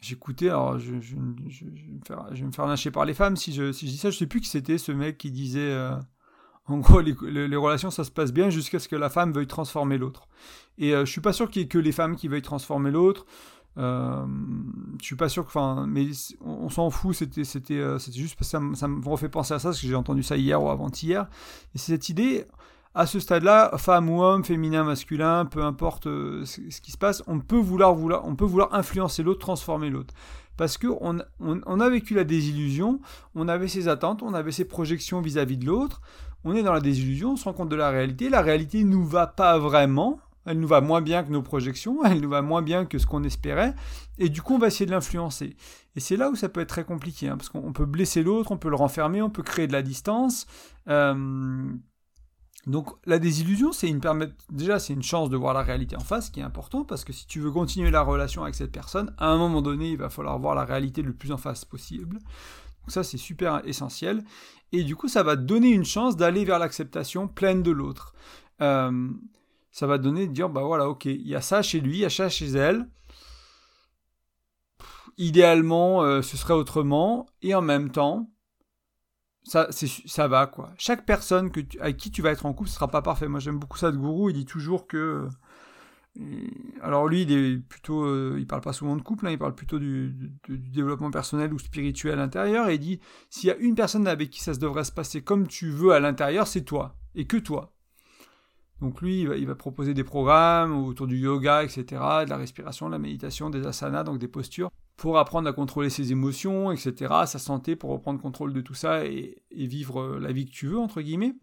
[0.00, 4.16] J'écoutais, alors je, vais me faire, lâcher par les femmes si je, dis ça, je
[4.16, 5.72] sais plus qui c'était ce mec qui disait.
[5.72, 5.96] Euh,
[6.66, 7.16] en gros, les,
[7.48, 10.28] les, relations, ça se passe bien jusqu'à ce que la femme veuille transformer l'autre.
[10.76, 13.24] Et je suis pas sûr qu'il y ait que les femmes qui veuillent transformer l'autre.
[13.78, 14.26] Euh,
[15.00, 16.06] je suis pas sûr que, enfin, mais
[16.44, 17.14] on, s'en fout.
[17.14, 19.80] C'était, c'était, euh, c'était juste parce que ça, ça, me refait penser à ça parce
[19.80, 21.28] que j'ai entendu ça hier ou avant-hier.
[21.74, 22.46] Et c'est cette idée,
[22.94, 27.22] à ce stade-là, femme ou homme, féminin, masculin, peu importe euh, ce, qui se passe,
[27.26, 30.14] on peut vouloir, on peut vouloir influencer l'autre, transformer l'autre.
[30.56, 33.00] Parce que on, on, a vécu la désillusion,
[33.36, 36.00] on avait ses attentes, on avait ses projections vis-à-vis -vis de l'autre.
[36.44, 38.28] On est dans la désillusion, on se rend compte de la réalité.
[38.28, 42.20] La réalité nous va pas vraiment elle nous va moins bien que nos projections, elle
[42.20, 43.74] nous va moins bien que ce qu'on espérait,
[44.18, 45.56] et du coup on va essayer de l'influencer.
[45.96, 48.52] Et c'est là où ça peut être très compliqué, hein, parce qu'on peut blesser l'autre,
[48.52, 50.46] on peut le renfermer, on peut créer de la distance.
[50.88, 51.72] Euh,
[52.66, 54.00] donc la désillusion, c'est une
[54.50, 57.12] déjà c'est une chance de voir la réalité en face, qui est important, parce que
[57.12, 60.10] si tu veux continuer la relation avec cette personne, à un moment donné, il va
[60.10, 62.18] falloir voir la réalité le plus en face possible.
[62.18, 64.22] Donc ça c'est super essentiel.
[64.72, 68.12] Et du coup, ça va donner une chance d'aller vers l'acceptation pleine de l'autre.
[68.60, 69.08] Euh,
[69.78, 72.00] ça va donner de dire, bah voilà, ok, il y a ça chez lui, il
[72.00, 72.88] y a ça chez elle.
[75.18, 78.28] idéalement, euh, ce serait autrement, et en même temps,
[79.44, 79.68] ça,
[80.26, 80.72] va, quoi.
[80.78, 83.28] Chaque personne que avec qui tu vas être en couple, ce sera pas parfait.
[83.28, 85.28] Moi, j'aime beaucoup ça de Gourou, il dit toujours que...
[86.18, 86.48] Euh,
[86.82, 89.54] alors lui, il est plutôt, euh, il parle pas souvent de couple, hein, il parle
[89.54, 93.76] plutôt du, développement personnel ou spirituel à l'intérieur, et il dit, s'il y a une
[93.76, 97.26] personne avec qui ça devrait se passer comme tu veux à l'intérieur, c'est toi, et
[97.26, 97.77] que toi.
[98.80, 101.84] Donc lui, il va, proposer des programmes autour du yoga, etc.,
[102.24, 105.90] de la respiration, de la méditation, des asanas, donc des postures, pour apprendre à contrôler
[105.90, 110.32] ses émotions, etc., sa santé, pour reprendre contrôle de tout ça et, vivre euh, la
[110.32, 111.34] vie que tu veux, entre guillemets.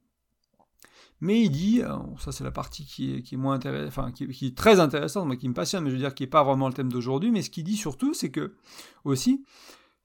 [1.19, 4.57] Mais il dit, euh, ça c'est la partie qui est, moins intéressante, enfin qui, est
[4.57, 6.91] très intéressante, qui me passionne, mais je veux dire qui n'est pas vraiment le thème
[6.91, 8.55] d'aujourd'hui, mais ce qu'il dit surtout, c'est que,
[9.03, 9.43] aussi,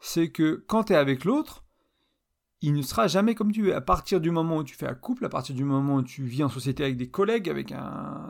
[0.00, 1.64] c'est que quand tu es avec l'autre,
[2.62, 3.74] il ne sera jamais comme tu veux.
[3.74, 6.24] À partir du moment où tu fais un couple, à partir du moment où tu
[6.24, 7.72] vis en société avec des collègues, avec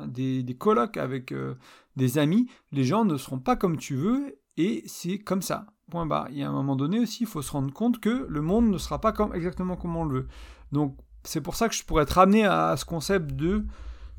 [0.07, 1.55] des, colocs, avec euh,
[1.97, 5.66] des amis, les gens ne seront pas comme tu veux et c'est comme ça.
[5.90, 6.29] Point barre.
[6.31, 8.71] Il y a un moment donné aussi, il faut se rendre compte que le monde
[8.71, 10.29] ne sera pas exactement comme on le veut.
[10.71, 13.66] Donc c'est pour ça que je pourrais te ramener à ce concept de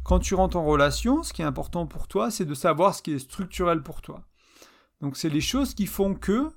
[0.03, 3.01] quand tu rentres en relation, ce qui est important pour toi, c'est de savoir ce
[3.01, 4.23] qui est structurel pour toi.
[4.99, 6.49] Donc c'est les choses qui font que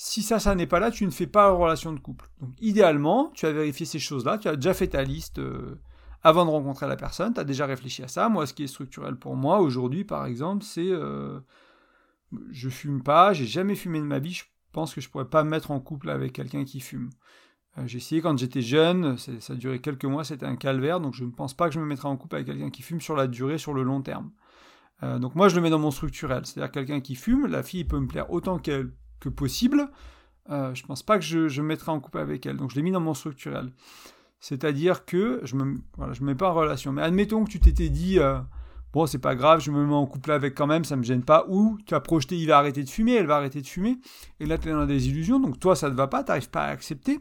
[0.00, 2.30] si ça, ça n'est pas là, tu ne fais pas la relation de couple.
[2.40, 5.80] Donc idéalement, tu as vérifié ces choses-là, tu as déjà fait ta liste euh,
[6.22, 8.28] avant de rencontrer la personne, tu as déjà réfléchi à ça.
[8.28, 11.40] Moi, ce qui est structurel pour moi aujourd'hui, par exemple, c'est euh,
[12.52, 15.42] je fume pas, j'ai jamais fumé de ma vie, je pense que je pourrais pas
[15.42, 17.10] me mettre en couple avec quelqu'un qui fume.
[17.76, 21.14] Euh, j'ai essayé quand j'étais jeune, ça a duré quelques mois, c'était un calvaire, donc
[21.14, 23.16] je ne pense pas que je me mettrai en couple avec quelqu'un qui fume sur
[23.16, 24.30] la durée, sur le long terme.
[25.02, 27.98] donc moi je le mets dans mon structurel, c'est-à-dire quelqu'un qui fume, la fille peut
[27.98, 29.90] me plaire autant qu'elle que possible,
[30.50, 32.56] euh, je pense pas que je, me mettrai en couple avec elle.
[32.56, 33.72] Donc je l'ai mis dans mon structurel.
[34.40, 36.92] C'est-à-dire que je me, voilà, me mets pas en relation.
[36.92, 38.38] Mais admettons que tu t'étais dit, euh,
[38.92, 41.24] bon, c'est pas grave, je me mets en couple avec quand même, ça me gêne
[41.24, 41.44] pas.
[41.48, 43.98] Ou tu as projeté, il va arrêter de fumer, elle va arrêter de fumer.
[44.40, 45.40] Et là, tu es dans des illusions.
[45.40, 47.20] Donc toi, ça te va pas, tu n'arrives pas à accepter.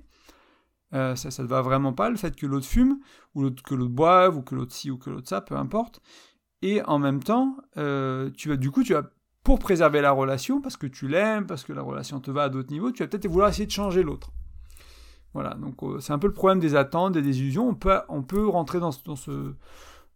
[0.93, 2.99] Euh, ça, ça te va vraiment pas, le fait que l'autre fume,
[3.35, 6.01] ou que l'autre boive, ou que l'autre ci, ou que l'autre ça, peu importe.
[6.61, 9.03] Et en même temps, euh, tu vas, du coup, tu vas
[9.47, 12.49] pour préserver la relation, parce que tu l'aimes, parce que la relation te va à
[12.49, 14.33] d'autres niveaux, tu vas peut-être vouloir essayer de changer l'autre.
[15.33, 17.65] Voilà, donc euh, c'est un peu le problème des attentes, des désillusions.
[17.65, 19.53] On peut, on peut rentrer dans, dans, ce,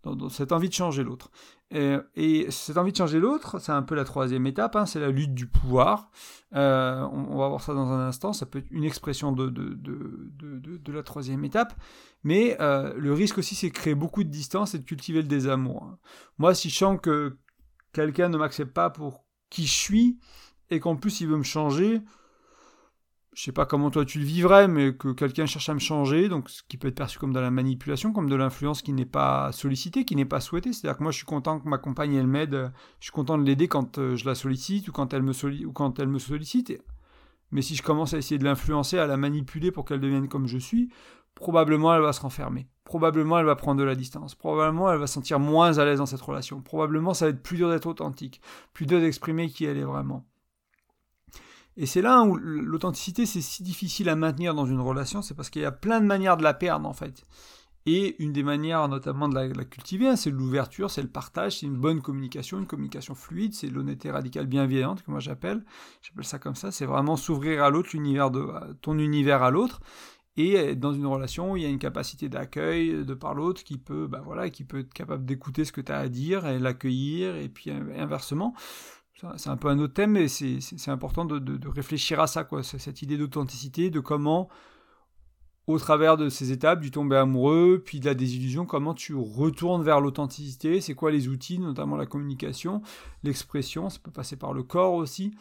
[0.04, 1.32] dans, cette envie de changer l'autre.
[1.74, 5.00] Et, et, cette envie de changer l'autre, c'est un peu la troisième étape, hein, c'est
[5.00, 6.12] la lutte du pouvoir.
[6.54, 9.76] Euh, on, va voir ça dans un instant, ça peut être une expression de, de,
[9.76, 11.74] de, de la troisième étape.
[12.26, 15.30] Mais euh, le risque aussi, c'est de créer beaucoup de distance et de cultiver le
[15.30, 15.89] désamour.
[16.38, 17.38] Moi, si je sens que
[17.93, 20.19] quelqu'un ne m'accepte pas pour qui je suis
[20.69, 22.01] et qu'en plus il veut me changer,
[23.34, 26.27] je sais pas comment toi tu le vivrais, mais que quelqu'un cherche à me changer,
[26.27, 29.06] donc ce qui peut être perçu comme de la manipulation, comme de l'influence qui n'est
[29.06, 30.73] pas sollicitée, qui n'est pas souhaitée.
[30.73, 33.43] C'est-à-dire que moi je suis content que ma compagne elle m'aide, je suis content de
[33.43, 35.34] l'aider quand euh, je la sollicite ou quand elle me,
[35.65, 36.73] ou quand elle me sollicite.
[37.51, 40.47] Mais si je commence à essayer de l'influencer, à la manipuler pour qu'elle devienne comme
[40.47, 40.89] je suis,
[41.36, 42.67] probablement elle va se renfermer.
[42.84, 44.36] Probablement elle va prendre de la distance.
[44.36, 46.62] Probablement elle va se sentir moins à l'aise dans cette relation.
[46.62, 48.41] Probablement ça va être plus dur d'être authentique,
[48.74, 50.26] plus dur d'exprimer qui elle est vraiment.
[51.78, 55.50] Et c'est là où l'authenticité c'est si difficile à maintenir dans une relation, c'est parce
[55.50, 57.26] qu'il y a plein de manières de la perdre en fait.
[57.88, 61.65] Et une des manières notamment de la, cultiver, hein, c'est l'ouverture, c'est le partage, c'est
[61.65, 65.63] une bonne communication, une communication fluide, c'est l'honnêteté radicale bienveillante que moi j'appelle.
[66.04, 67.89] J'appelle ça comme ça, c'est vraiment s'ouvrir à l'autre,
[68.82, 69.82] ton univers à l'autre
[70.38, 74.08] et dans une relation, il y a une capacité d'accueil de par l'autre qui peut,
[74.08, 77.36] bah voilà, qui peut être capable d'écouter ce que tu as à dire et l'accueillir,
[77.36, 78.54] et puis inversement.
[79.38, 82.63] C'est un peu un autre thème, mais c'est important de, de, réfléchir à ça, quoi,
[82.63, 84.50] cette idée d'authenticité, de comment,
[85.67, 89.84] au travers de ces étapes, du tomber amoureux, puis de la désillusion, comment tu retournes
[89.84, 92.82] vers l'authenticité, c'est quoi les outils, notamment la communication,
[93.24, 95.36] l'expression, ça peut passer par le corps aussi,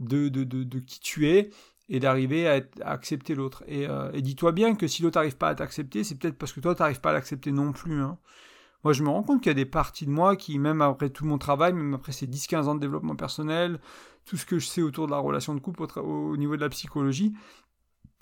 [0.00, 1.50] de, de, de, qui tu es,
[1.88, 3.64] et d'arriver à, accepter l'autre.
[3.68, 6.60] Euh, et, dis-toi bien que si l'autre n'arrive pas à t'accepter, c'est peut-être parce que
[6.60, 8.02] toi, tu n'arrives pas à l'accepter non plus.
[8.02, 8.18] Hein.
[8.84, 11.10] Moi, je me rends compte qu'il y a des parties de moi qui, même après
[11.10, 13.80] tout mon travail, même après ces 10-15 ans de développement personnel,
[14.24, 16.68] tout ce que je sais autour de la relation de couple au, niveau de la
[16.68, 17.32] psychologie,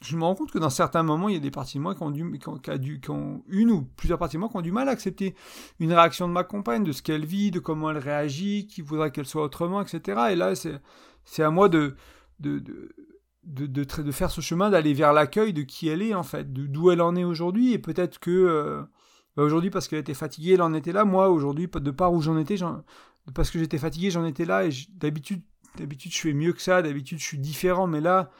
[0.03, 1.95] je me rends compte que dans certains moments, il y a des parties de moi
[1.95, 2.13] qui ont,
[3.15, 5.35] ont, une ou plusieurs parties de moi qui ont du mal à accepter
[5.81, 9.11] une réaction de ma compagne, de ce qu'elle vit, de comment elle réagit, qui voudrait
[9.11, 10.29] qu'elle soit autrement, etc.
[10.31, 11.97] Et là, c'est à moi de
[13.47, 16.91] de, de, faire ce chemin, d'aller vers l'accueil de qui elle est en fait, d'où
[16.91, 17.73] elle en est aujourd'hui.
[17.73, 18.83] Et peut-être que euh,
[19.37, 21.05] bah, aujourd'hui, parce qu'elle était fatiguée, elle en était là.
[21.05, 22.57] Moi, aujourd'hui, de part où j'en étais,
[23.35, 24.65] parce que j'étais fatigué, j'en étais là.
[24.67, 25.43] Et d'habitude,
[25.79, 26.83] d'habitude, je fais mieux que ça.
[26.83, 27.87] D'habitude, je suis différent.
[27.87, 28.31] Mais là,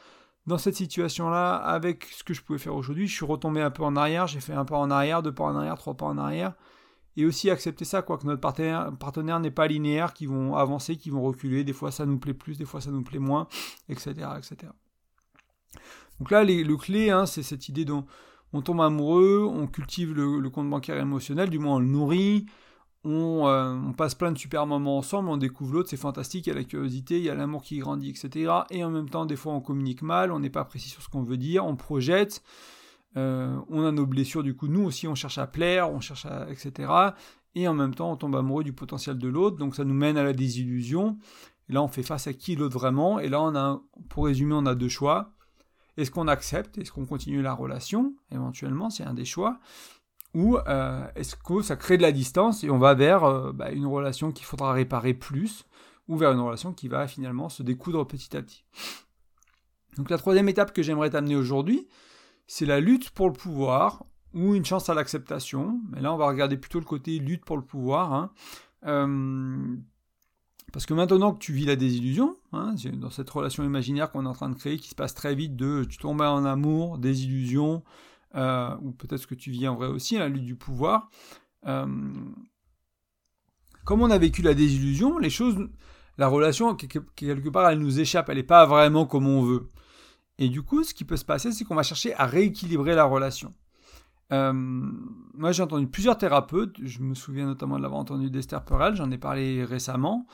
[0.45, 3.83] dans cette situation-là, avec ce que je pouvais faire aujourd'hui, je suis retombé un peu
[3.83, 4.27] en arrière.
[4.27, 6.53] J'ai fait un pas en arrière, deux pas en arrière, trois pas en arrière.
[7.15, 10.97] Et aussi accepter ça, quoi, que notre partenaire, partenaire n'est pas linéaire, qui vont avancer,
[10.97, 11.63] qui vont reculer.
[11.63, 13.47] Des fois, ça nous plaît plus, des fois, ça nous plaît moins,
[13.89, 14.71] etc., etc.
[16.19, 18.05] Donc là, le clé, hein, c'est cette idée dont
[18.53, 22.45] on tombe amoureux, on cultive le, compte bancaire émotionnel, du moins on le nourrit,
[23.05, 26.53] euh, on, passe plein de super moments ensemble, on découvre l'autre, c'est fantastique, il y
[26.53, 28.51] a la curiosité, il y a l'amour qui grandit, etc.
[28.69, 31.09] Et en même temps, des fois, on communique mal, on n'est pas précis sur ce
[31.09, 32.43] qu'on veut dire, on projette,
[33.15, 36.25] euh, on a nos blessures, du coup, nous aussi, on cherche à plaire, on cherche
[36.25, 36.91] à, etc.
[37.55, 40.17] Et en même temps, on tombe amoureux du potentiel de l'autre, donc ça nous mène
[40.17, 41.17] à la désillusion.
[41.69, 43.19] Et là, on fait face à qui l'autre vraiment.
[43.19, 45.33] Et là, on a, pour résumer, on a deux choix.
[45.97, 49.59] Est-ce qu'on accepte Est-ce qu'on continue la relation Éventuellement, c'est un des choix.
[50.33, 53.71] Ou euh, est-ce que ça crée de la distance et on va vers euh, bah,
[53.71, 55.65] une relation qu'il faudra réparer plus
[56.07, 58.63] ou vers une relation qui va finalement se découdre petit à petit.
[59.97, 61.87] Donc la troisième étape que j'aimerais t'amener aujourd'hui,
[62.45, 65.81] c'est la lutte pour le pouvoir ou une chance à l'acceptation.
[65.89, 68.13] Mais là, on va regarder plutôt le côté lutte pour le pouvoir.
[68.13, 68.31] Hein.
[68.85, 69.75] Euh,
[70.73, 74.29] parce que maintenant que tu vis la désillusion, hein, dans cette relation imaginaire qu'on est
[74.29, 77.83] en train de créer, qui se passe très vite de tu tombes en amour, désillusion,
[78.35, 81.09] euh, ou peut-être que tu vis en vrai aussi, la lutte du pouvoir.
[81.65, 81.85] Euh,
[83.85, 85.69] comme on a vécu la désillusion, les choses,
[86.17, 89.69] la relation, quelque part, elle nous échappe, elle n'est pas vraiment comme on veut.
[90.37, 93.05] Et du coup, ce qui peut se passer, c'est qu'on va chercher à rééquilibrer la
[93.05, 93.53] relation.
[94.33, 96.75] Euh, moi, j'ai entendu plusieurs thérapeutes.
[96.83, 98.95] Je me souviens notamment de l'avoir entendu d'Esther Perel.
[98.95, 100.27] J'en ai parlé récemment.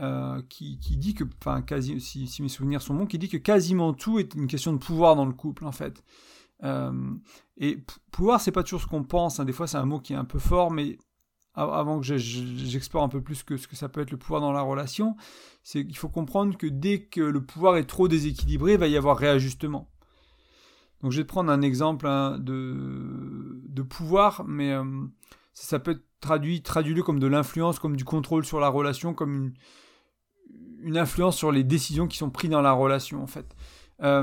[0.00, 4.20] Euh, qui, dit que, enfin, si, mes souvenirs sont bons, qui dit que quasiment tout
[4.20, 6.04] est une question de pouvoir dans le couple, en fait.
[6.62, 6.92] Euh,
[7.56, 7.82] et
[8.12, 9.40] pouvoir, c'est pas toujours ce qu'on pense.
[9.40, 9.44] Hein.
[9.44, 10.98] Des fois, c'est un mot qui est un peu fort, mais
[11.54, 14.52] avant que j'explore un peu plus que ce que ça peut être le pouvoir dans
[14.52, 15.16] la relation,
[15.64, 18.96] c'est qu'il faut comprendre que dès que le pouvoir est trop déséquilibré, il va y
[18.96, 19.90] avoir réajustement.
[21.02, 24.84] Donc, je vais prendre un exemple hein, de, pouvoir, mais euh,
[25.54, 26.62] ça, peut être traduit
[27.04, 29.52] comme de l'influence, comme du contrôle sur la relation, comme une,
[30.82, 33.54] une influence sur les décisions qui sont prises dans la relation, en fait.
[34.02, 34.22] Euh,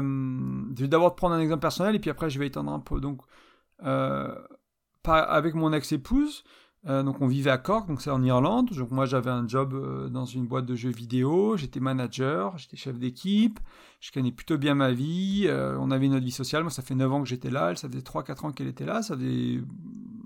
[0.75, 2.99] je vais d'abord prendre un exemple personnel et puis après je vais étendre un peu.
[2.99, 3.21] Donc,
[3.83, 4.33] euh,
[5.03, 6.43] avec mon ex-épouse,
[6.87, 8.69] euh, donc on vivait à Cork, donc c'est en Irlande.
[8.71, 12.97] Donc moi j'avais un job dans une boîte de jeux vidéo, j'étais manager, j'étais chef
[12.97, 13.59] d'équipe,
[13.99, 17.11] je connais plutôt bien ma vie, on avait une vie sociale, moi ça fait 9
[17.11, 19.61] ans que j'étais là, elle ça faisait 3-4 ans qu'elle était là, ça faisait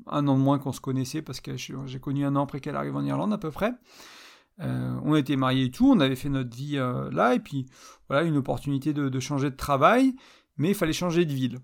[0.07, 2.75] un an de moins qu'on se connaissait parce que j'ai connu un an après qu'elle
[2.75, 3.73] arrive en Irlande à peu près.
[4.61, 7.65] Euh, on était mariés et tout, on avait fait notre vie euh, là, et puis
[8.09, 10.15] voilà, une opportunité de, changer de travail,
[10.57, 11.59] mais il fallait changer de ville.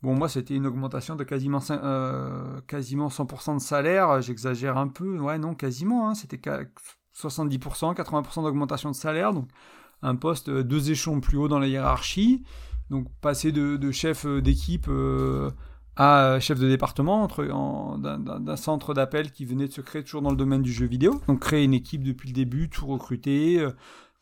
[0.00, 5.18] Bon, moi, c'était une augmentation de quasiment, euh, quasiment 100% de salaire, j'exagère un peu,
[5.18, 6.40] ouais, non, quasiment, hein, c'était
[7.14, 9.48] 70%, 80% d'augmentation de salaire, donc
[10.00, 12.42] un poste deux échelons plus haut dans la hiérarchie,
[12.90, 14.88] donc passer de, chef d'équipe
[15.96, 20.36] à chef de département d'un centre d'appel qui venait de se créer toujours dans le
[20.36, 21.20] domaine du jeu vidéo.
[21.28, 23.66] Donc créer une équipe depuis le début, tout recruter,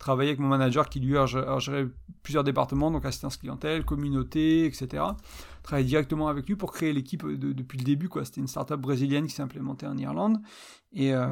[0.01, 1.87] travailler avec mon manager qui lui a géré
[2.23, 5.05] plusieurs départements, donc assistance clientèle, communauté, etc.
[5.63, 8.09] Travailler directement avec lui pour créer l'équipe depuis le début.
[8.25, 10.39] C'était une startup brésilienne qui s'est en Irlande.
[10.93, 11.29] Et, euh,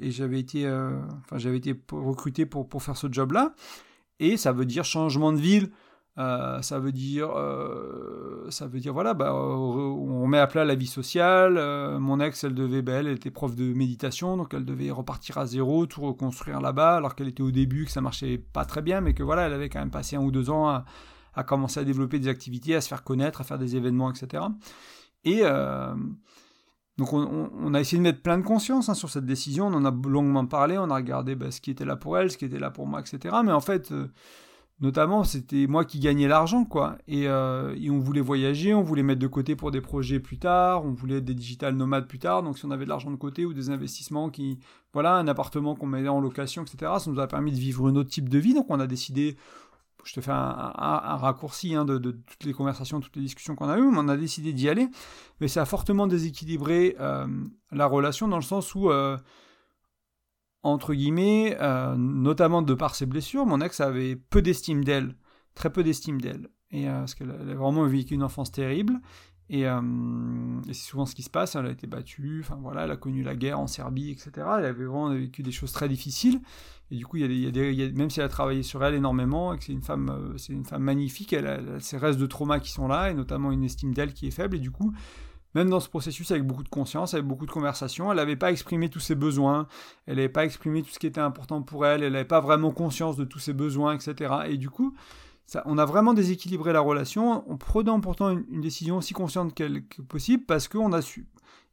[0.00, 0.98] et j'avais été, euh,
[1.30, 3.54] été recruté pour, pour faire ce job-là.
[4.18, 5.70] Et ça veut dire changement de ville,
[6.20, 10.74] euh, ça veut dire, euh, ça veut dire voilà, bah, on met à plat la
[10.74, 11.56] vie sociale.
[11.56, 15.38] Euh, mon ex, elle devait, bah, elle, était prof de méditation, donc elle devait repartir
[15.38, 18.82] à zéro, tout reconstruire là-bas, alors qu'elle était au début, que ça marchait pas très
[18.82, 20.84] bien, mais que voilà, elle avait quand même passé un ou deux ans à,
[21.44, 24.44] commencer à développer des activités, à se faire connaître, à faire des événements, etc.
[25.24, 25.40] Et
[26.98, 29.86] donc on, a essayé de mettre plein de conscience hein, sur cette décision, on en
[29.86, 32.44] a longuement parlé, on a regardé bah, ce qui était là pour elle, ce qui
[32.44, 33.36] était là pour moi, etc.
[33.42, 33.90] Mais en fait
[34.80, 36.96] notamment, c'était moi qui gagnais l'argent, quoi.
[37.10, 40.84] Euh, et, on voulait voyager, on voulait mettre de côté pour des projets plus tard,
[40.84, 42.42] on voulait être des digital nomades plus tard.
[42.42, 44.58] Donc, si on avait de l'argent de côté ou des investissements qui,
[44.92, 47.96] voilà, un appartement qu'on mettait en location, etc., ça nous a permis de vivre un
[47.96, 48.54] autre type de vie.
[48.54, 49.36] Donc, on a décidé,
[50.04, 53.78] je te fais un, raccourci hein, de, toutes les conversations, toutes les discussions qu'on a
[53.78, 54.88] eues, mais on a décidé d'y aller.
[55.40, 57.26] Mais ça a fortement déséquilibré euh,
[57.70, 59.18] la relation dans le sens où euh,
[60.62, 65.16] entre guillemets, euh, notamment de par ses blessures, mon ex avait peu d'estime d'elle,
[65.54, 66.48] très peu d'estime d'elle.
[66.70, 69.00] Et euh, parce qu'elle a vraiment vécu une enfance terrible.
[69.52, 71.56] Euh, et, c'est souvent ce qui se passe.
[71.56, 74.30] Elle a été battue, enfin voilà, elle a connu la guerre en Serbie, etc.
[74.36, 76.40] Elle avait vraiment vécu des choses très difficiles.
[76.92, 79.58] Et du coup, il y a même si elle a travaillé sur elle énormément et
[79.58, 82.70] que c'est une femme, c'est une femme magnifique, elle a, ses restes de trauma qui
[82.70, 84.56] sont là et notamment une estime d'elle qui est faible.
[84.56, 84.92] Et du coup,
[85.54, 88.50] même dans ce processus avec beaucoup de conscience, avec beaucoup de conversations, elle n'avait pas
[88.50, 89.66] exprimé tous ses besoins,
[90.06, 92.70] elle n'avait pas exprimé tout ce qui était important pour elle, elle n'avait pas vraiment
[92.70, 94.34] conscience de tous ses besoins, etc.
[94.48, 94.94] Et du coup,
[95.46, 100.02] ça, on a vraiment déséquilibré la relation en prenant pourtant une, décision aussi consciente que
[100.02, 101.26] possible parce qu'on a su.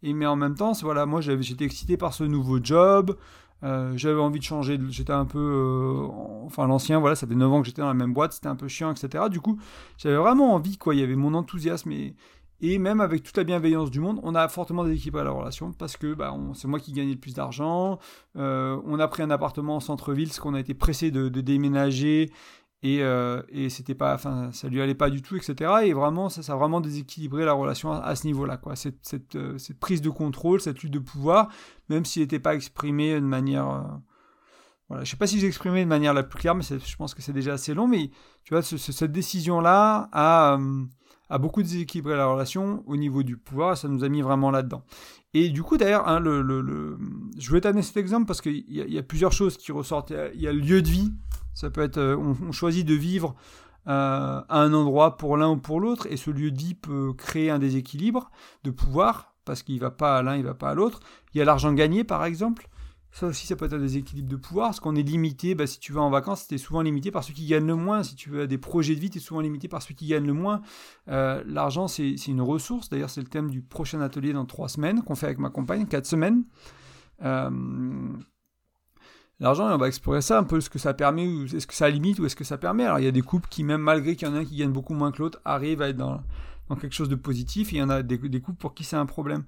[0.03, 3.15] Et mais en même temps, voilà, moi j'étais excité par ce nouveau job,
[3.63, 6.07] euh, j'avais envie de changer, j'étais un peu, euh,
[6.45, 8.55] enfin l'ancien, voilà, ça fait 9 ans que j'étais dans la même boîte, c'était un
[8.55, 9.25] peu chiant, etc.
[9.31, 9.59] Du coup,
[9.97, 12.15] j'avais vraiment envie, quoi, il y avait mon enthousiasme et,
[12.61, 15.95] et même avec toute la bienveillance du monde, on a fortement déséquilibré la relation parce
[15.95, 17.99] que bah, c'est moi qui gagnais le plus d'argent.
[18.35, 22.31] Euh, on a pris un appartement en centre-ville, parce qu'on a été pressé de, déménager
[22.83, 25.71] et, euh, et c'était pas, enfin, ça lui allait pas du tout, etc.
[25.83, 28.73] Et vraiment, ça, a vraiment déséquilibré la relation à, ce niveau-là, quoi.
[28.73, 31.49] Euh, cette, prise de contrôle, cette lutte de pouvoir,
[31.89, 33.69] même s'il n'était pas exprimé de manière.
[33.69, 33.83] Euh,
[34.89, 37.13] voilà, je sais pas si j'ai exprimé de manière la plus claire, mais je pense
[37.13, 37.87] que c'est déjà assez long.
[37.87, 38.09] Mais
[38.43, 40.57] tu vois, cette décision-là a
[41.29, 44.83] a beaucoup déséquilibré la relation au niveau du pouvoir, ça nous a mis vraiment là-dedans.
[45.33, 49.03] Et du coup, d'ailleurs, hein, je voulais t'amener cet exemple parce qu'il y, y, a
[49.03, 50.13] plusieurs choses qui ressortent.
[50.33, 51.11] Il y a, le lieu de vie,
[51.53, 53.35] ça peut être, euh, on, choisit de vivre
[53.87, 57.13] euh, à un endroit pour l'un ou pour l'autre, et ce lieu de vie peut
[57.13, 58.31] créer un déséquilibre
[58.63, 60.99] de pouvoir, parce qu'il va pas à l'un, il va pas à l'autre.
[61.33, 62.69] Il y a l'argent gagné, par exemple.
[63.11, 65.79] Ça aussi, ça peut être un déséquilibre de pouvoir, parce qu'on est limité, bah, si
[65.79, 68.03] tu vas en vacances, tu es souvent limité par ceux qui gagnent le moins.
[68.03, 70.27] Si tu veux des projets de vie, tu es souvent limité par ceux qui gagnent
[70.27, 70.61] le moins.
[71.07, 72.89] Euh, l'argent, c'est une ressource.
[72.89, 75.87] D'ailleurs, c'est le thème du prochain atelier dans trois semaines, qu'on fait avec ma compagne,
[75.87, 76.43] quatre semaines.
[77.23, 77.49] Euh,
[79.39, 82.19] l'argent, on va explorer ça un peu, ce que ça permet, est-ce que ça limite
[82.19, 82.83] ou est-ce que ça permet.
[82.83, 84.57] Alors, il y a des couples qui, même malgré qu'il y en a un qui
[84.57, 86.21] gagne beaucoup moins que l'autre, arrivent à être dans,
[86.79, 87.71] quelque chose de positif.
[87.71, 89.45] Il y en a des couples pour qui c'est un problème.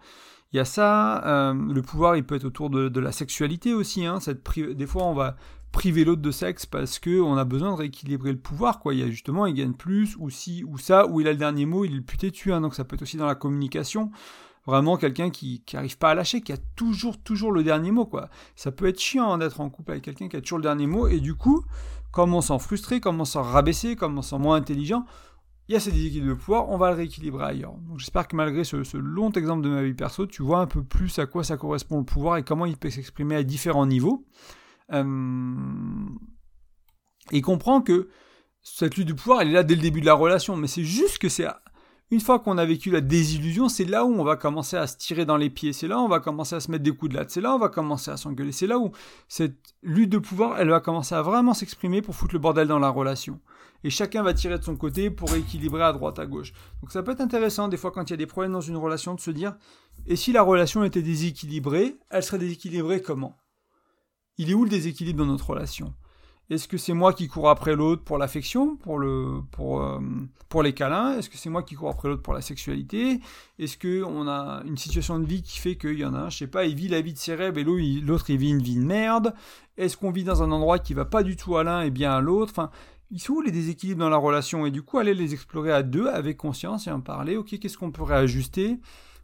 [0.52, 4.06] Il y a ça, euh, le pouvoir il peut être autour de, la sexualité aussi.
[4.06, 5.36] Hein, cette des fois on va
[5.72, 8.80] priver l'autre de sexe parce que on a besoin de rééquilibrer le pouvoir.
[8.80, 8.94] Quoi.
[8.94, 11.38] Il y a justement, il gagne plus, ou si, ou ça, ou il a le
[11.38, 12.52] dernier mot, il est le plus têtu.
[12.52, 14.12] Hein, donc ça peut être aussi dans la communication.
[14.66, 18.06] Vraiment quelqu'un qui n'arrive pas à lâcher, qui a toujours, toujours le dernier mot.
[18.06, 18.30] quoi.
[18.56, 20.88] Ça peut être chiant hein, d'être en couple avec quelqu'un qui a toujours le dernier
[20.88, 21.64] mot, et du coup,
[22.12, 25.06] comme on s'en frustrer, comme on s'en rabaisser, comme on s'en moins intelligent,
[25.70, 27.76] il y a ces déséquilibres de pouvoir, on va le rééquilibrer ailleurs.
[27.98, 31.20] J'espère que malgré ce, long exemple de ma vie perso, tu vois un peu plus
[31.20, 34.26] à quoi ça correspond le pouvoir et comment il peut s'exprimer à différents niveaux.
[34.92, 35.06] Euh,
[37.32, 38.10] et comprends que
[38.64, 40.84] cette lutte du pouvoir, elle est là dès le début de la relation, mais c'est
[40.84, 41.46] juste que c'est
[42.12, 44.98] une fois qu'on a vécu la désillusion, c'est là où on va commencer à se
[44.98, 47.12] tirer dans les pieds, c'est là où on va commencer à se mettre des coups
[47.12, 48.92] de latte, c'est là où on va commencer à s'engueuler, c'est là où
[49.28, 52.80] cette lutte de pouvoir, elle va commencer à vraiment s'exprimer pour foutre le bordel dans
[52.80, 53.40] la relation.
[53.84, 56.52] Et chacun va tirer de son côté pour équilibrer à droite à gauche.
[56.82, 58.76] Donc ça peut être intéressant des fois quand il y a des problèmes dans une
[58.76, 59.56] relation de se dire
[60.06, 63.38] et si la relation était déséquilibrée, elle serait déséquilibrée comment?
[64.38, 65.94] Il est où le déséquilibre dans notre relation?
[66.50, 69.42] Est-ce que c'est moi qui cours après l'autre pour l'affection, euh,
[70.50, 71.18] pour les câlins?
[71.18, 73.20] Est-ce que c'est moi qui cours après l'autre pour la sexualité?
[73.60, 76.38] Est-ce qu'on a une situation de vie qui fait qu'il y en a un, je
[76.38, 78.76] sais pas, il vit la vie de ses rêves et l'autre il vit une vie
[78.76, 79.34] de merde?
[79.78, 82.14] Est-ce qu'on vit dans un endroit qui va pas du tout à l'un et bien
[82.14, 82.52] à l'autre?
[82.52, 82.72] Enfin,
[83.12, 84.66] ils sont où les déséquilibres dans la relation?
[84.66, 87.38] Et du coup, aller les explorer à deux avec conscience et en parler.
[87.38, 88.80] Ok, qu'est-ce qu'on pourrait ajuster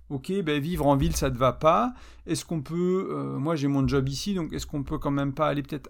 [0.10, 1.94] Ok, ben vivre en ville, ça ne va pas.
[2.28, 5.34] Est-ce qu'on peut, euh, moi j'ai mon job ici, donc est-ce qu'on peut quand même
[5.34, 5.90] pas aller peut-être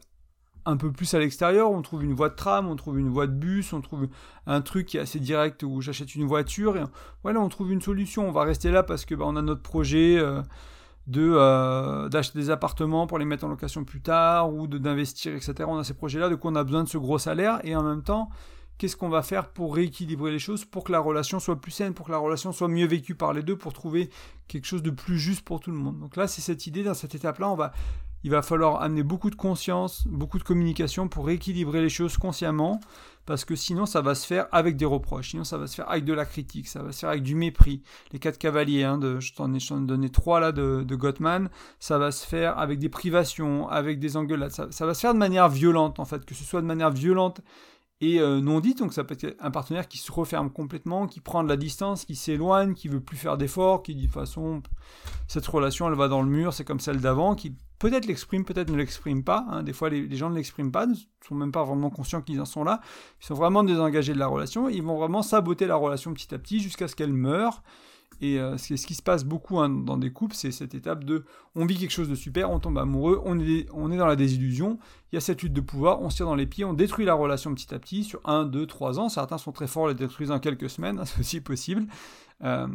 [0.65, 3.27] un peu plus à l'extérieur, on trouve une voie de tram, on trouve une voie
[3.27, 4.07] de bus, on trouve
[4.47, 6.83] un truc qui est assez direct où j'achète une voiture et
[7.23, 8.27] voilà, on trouve une solution.
[8.27, 10.41] On va rester là parce que bah, on a notre projet euh,
[11.07, 15.53] de euh, d'acheter des appartements pour les mettre en location plus tard ou d'investir, etc.
[15.67, 17.83] On a ces projets-là, de quoi on a besoin de ce gros salaire et en
[17.83, 18.29] même temps,
[18.77, 21.93] qu'est-ce qu'on va faire pour rééquilibrer les choses, pour que la relation soit plus saine,
[21.93, 24.09] pour que la relation soit mieux vécue par les deux, pour trouver
[24.47, 25.99] quelque chose de plus juste pour tout le monde.
[25.99, 27.71] Donc là, c'est cette idée, dans cette étape-là, on va
[28.25, 32.79] il va falloir amener beaucoup de conscience, beaucoup de communication pour rééquilibrer les choses consciemment,
[33.27, 35.87] parce que sinon ça va se faire avec des reproches, sinon ça va se faire
[35.91, 37.83] avec de la critique, ça va se faire avec du mépris.
[38.13, 42.25] Les quatre cavaliers, hein, je t'en ai, donné trois là de, Gottman, ça va se
[42.25, 46.05] faire avec des privations, avec des engueulades, ça, va se faire de manière violente en
[46.05, 47.41] fait, que ce soit de manière violente
[48.01, 51.21] et euh, non dite, donc ça peut être un partenaire qui se referme complètement, qui
[51.21, 54.63] prend de la distance, qui s'éloigne, qui veut plus faire d'efforts, qui dit de façon
[55.27, 58.69] cette relation elle va dans le mur, c'est comme celle d'avant, qui peut-être l'exprime, peut-être
[58.69, 59.45] ne l'exprime pas.
[59.49, 59.63] Hein.
[59.63, 60.95] Des fois, les, gens ne l'expriment pas, ne
[61.27, 62.81] sont même pas vraiment conscients qu'ils en sont là.
[63.21, 64.69] Ils sont vraiment désengagés de la relation.
[64.69, 67.63] Ils vont vraiment saboter la relation petit à petit jusqu'à ce qu'elle meure.
[68.21, 71.25] Et euh, ce, qui se passe beaucoup hein, dans des couples, c'est cette étape de
[71.53, 74.15] on vit quelque chose de super, on tombe amoureux, on est, on est dans la
[74.15, 74.79] désillusion,
[75.11, 77.05] il y a cette lutte de pouvoir, on se tire dans les pieds, on détruit
[77.05, 79.09] la relation petit à petit sur 1, 2, 3 ans.
[79.09, 81.87] Certains sont très forts, les détruisent en quelques semaines, c'est aussi possible.
[82.43, 82.67] Euh,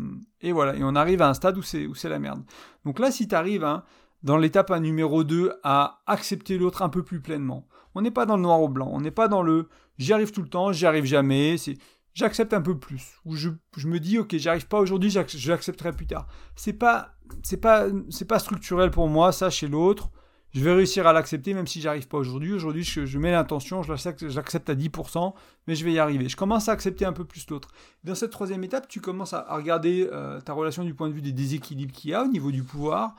[0.43, 2.43] et voilà, et on arrive à un stade où c'est la merde.
[2.85, 3.83] Donc là, si tu arrives hein,
[4.23, 7.67] dans l'étape numéro 2 à accepter l'autre un peu plus pleinement.
[7.95, 9.69] On n'est pas dans le noir ou blanc, on n'est pas dans le
[9.99, 11.77] j'y arrive tout le temps, j'y arrive jamais, c'est
[12.15, 13.15] j'accepte un peu plus.
[13.25, 13.51] Ou je,
[13.85, 16.27] me dis ok, j'y arrive pas aujourd'hui, j'accepterai plus tard.
[16.57, 20.11] C'est pas c'est pas c'est pas structurel pour moi ça chez l'autre.
[20.53, 22.53] Je vais réussir à l'accepter même si j'arrive pas aujourd'hui.
[22.53, 25.33] Aujourd'hui, je, mets l'intention, j'accepte à 10%,
[25.69, 26.29] mais je vais y arriver.
[26.29, 27.69] Je commence à accepter un peu plus l'autre.
[28.03, 31.23] Dans cette troisième étape, tu commences à, regarder euh, ta relation du point de vue
[31.23, 33.15] des déséquilibres qu'il y a au niveau du pouvoir,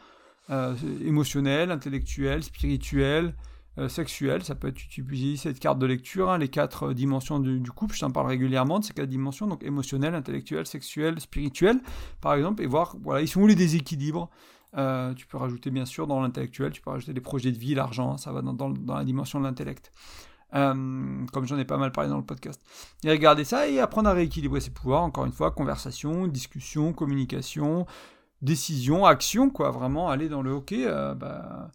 [0.49, 0.75] euh,
[1.05, 3.35] émotionnel, intellectuel, spirituel,
[3.77, 4.43] euh, sexuel.
[4.43, 7.95] Ça peut être, utiliser cette carte de lecture, hein, les quatre euh, dimensions du, couple.
[7.95, 11.79] Je t'en parle régulièrement de ces quatre dimensions, donc émotionnel, intellectuel, sexuel, spirituel,
[12.21, 14.29] par exemple, et voir, voilà, ils sont où les déséquilibres?
[15.17, 18.15] tu peux rajouter bien sûr dans l'intellectuel, tu peux rajouter des projets de vie, l'argent,
[18.15, 19.91] ça va dans, dans, la dimension de l'intellect.
[20.53, 22.61] comme j'en ai pas mal parlé dans le podcast.
[23.03, 27.85] Et regarder ça et apprendre à rééquilibrer ses pouvoirs, encore une fois, conversation, discussion, communication,
[28.41, 29.71] décision, action, quoi.
[29.71, 30.73] Vraiment aller dans le OK.
[30.73, 31.71] Euh, bah,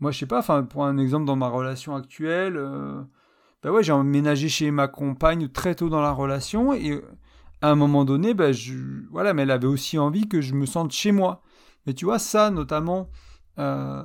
[0.00, 3.02] moi, je sais pas, enfin, pour un exemple dans ma relation actuelle, euh,
[3.62, 7.02] bah ouais, j'ai emménagé chez ma compagne très tôt dans la relation et euh,
[7.62, 8.74] à un moment donné, bah, je,
[9.10, 11.42] voilà, mais elle avait aussi envie que je me sente chez moi.
[11.86, 13.08] Mais tu vois, ça, notamment,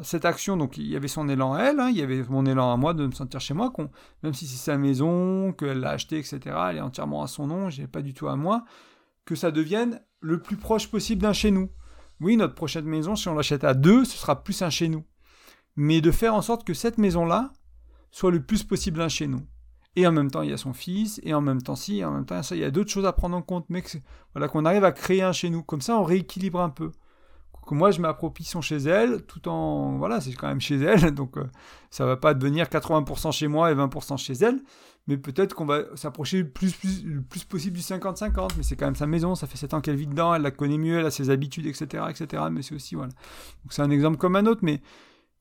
[0.01, 2.45] cette action, donc il y avait son élan à elle, hein, il y avait mon
[2.45, 3.73] élan à moi de me sentir chez moi,
[4.23, 6.39] même si c'est sa maison, qu'elle l'a acheté, etc.,
[6.69, 8.63] elle est entièrement à son nom, j'ai pas du tout à moi,
[9.25, 11.69] que ça devienne le plus proche possible d'un chez nous.
[12.21, 15.03] Oui, notre prochaine maison, si on l'achète à deux, ce sera plus un chez nous.
[15.75, 17.51] Mais de faire en sorte que cette maison-là
[18.11, 19.41] soit le plus possible un chez nous.
[19.95, 22.11] Et en même temps, il y a son fils, et en même temps, si, en
[22.11, 23.83] même temps, il y a d'autres choses à prendre en compte, mais
[24.33, 25.63] voilà, qu'on arrive à créer un chez nous.
[25.63, 26.91] Comme ça, on rééquilibre un peu
[27.75, 31.37] moi je m'approprie son chez elle, tout en voilà, c'est quand même chez elle, donc
[31.37, 31.49] euh,
[31.89, 34.61] ça va pas devenir 80% chez moi et 20% chez elle,
[35.11, 38.85] mais peut-être qu'on va s'approcher le plus, plus, plus possible du 50-50, mais c'est quand
[38.85, 41.05] même sa maison, ça fait 7 ans qu'elle vit dedans, elle la connaît mieux, elle
[41.05, 43.09] a ses habitudes, etc., etc., mais c'est aussi voilà.
[43.63, 44.81] Donc c'est un exemple comme un autre, mais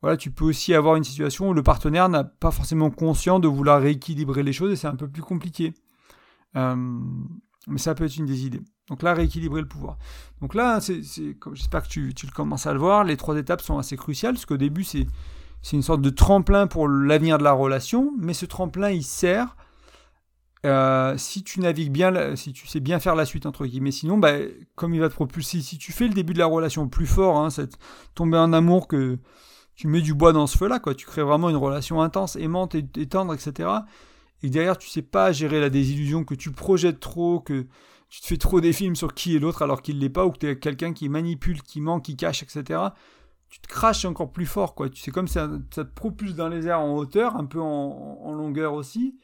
[0.02, 3.46] voilà, tu peux aussi avoir une situation où le partenaire n'a pas forcément conscient de
[3.46, 5.72] vouloir rééquilibrer les choses et c'est un peu plus compliqué.
[6.54, 8.62] Mais ça peut être une des idées.
[8.88, 9.98] Donc là, rééquilibrer le pouvoir.
[10.40, 11.02] Donc là, c'est,
[11.52, 14.46] j'espère que tu, tu, commences à le voir, les trois étapes sont assez cruciales, parce
[14.46, 15.06] qu'au début, c'est,
[15.62, 19.56] c'est une sorte de tremplin pour l'avenir de la relation, mais ce tremplin, il sert
[20.66, 23.92] euh, si tu navigues bien, si tu sais bien faire la suite, entre guillemets.
[23.92, 24.32] Sinon, bah,
[24.74, 27.38] comme il va te propulser, si tu fais le début de la relation plus fort,
[27.38, 27.78] hein, c'est
[28.14, 29.18] tomber en amour que
[29.74, 30.94] tu mets du bois dans ce feu-là, quoi.
[30.94, 33.68] Tu crées vraiment une relation intense, aimante et, tendre, etc
[34.42, 37.66] et derrière tu sais pas gérer la désillusion, que tu projettes trop, que
[38.08, 40.30] tu te fais trop des films sur qui est l'autre alors qu'il l'est pas, ou
[40.30, 42.80] que tu es quelqu'un qui manipule, qui ment, qui cache, etc.,
[43.50, 44.88] tu te craches encore plus fort, quoi.
[44.88, 48.32] Tu sais, comme ça, ça te propulse dans les airs en hauteur, un peu en,
[48.32, 49.18] longueur aussi.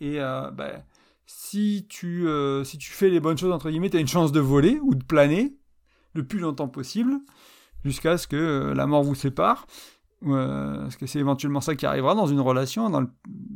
[0.00, 0.82] Et euh, bah,
[1.26, 4.32] si, tu, euh, si tu fais les bonnes choses, entre guillemets, tu as une chance
[4.32, 5.56] de voler ou de planer
[6.14, 7.20] le plus longtemps possible,
[7.84, 9.66] jusqu'à ce que euh, la mort vous sépare.
[10.22, 13.08] parce que c'est éventuellement ça qui arrivera dans une relation, dans le,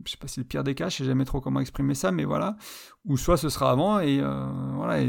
[0.07, 1.95] je sais pas si c'est le pire des cas, je sais jamais trop comment exprimer
[1.95, 2.57] ça, mais voilà,
[3.05, 5.03] ou soit ce sera avant, et voilà,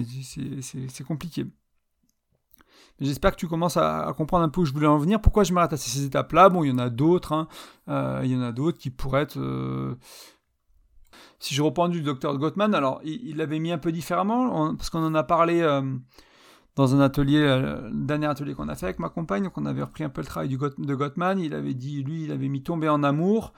[0.89, 1.45] c'est compliqué.
[2.99, 5.19] J'espère que tu commences à, comprendre un peu où je voulais en venir.
[5.19, 6.49] Pourquoi je m'arrête à ces étapes-là?
[6.49, 7.33] Bon, il y en a d'autres.
[7.33, 7.47] Hein.
[7.89, 9.39] Euh, il y en a d'autres qui pourraient être.
[9.39, 9.95] Euh,
[11.39, 15.05] si je reprends du docteur Gottman, alors il l'avait mis un peu différemment, parce qu'on
[15.05, 15.81] en a parlé euh,
[16.77, 19.83] dans un atelier, le dernier atelier qu'on a fait avec ma compagne, donc on avait
[19.83, 21.39] repris un peu le travail de Gottman.
[21.39, 23.53] Il avait dit, lui, il avait mis tomber en amour.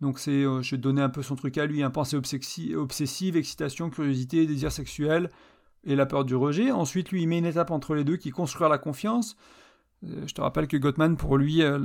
[0.00, 3.90] Donc c'est, je vais donner un peu son truc à lui, un pensée obsessive, excitation,
[3.90, 5.30] curiosité, désir sexuel,
[5.84, 6.70] et la peur du rejet.
[6.70, 9.36] Ensuite, lui, il met une étape entre les deux qui est construire la confiance.
[10.04, 11.78] Euh, je te rappelle que Gottman, pour lui, euh,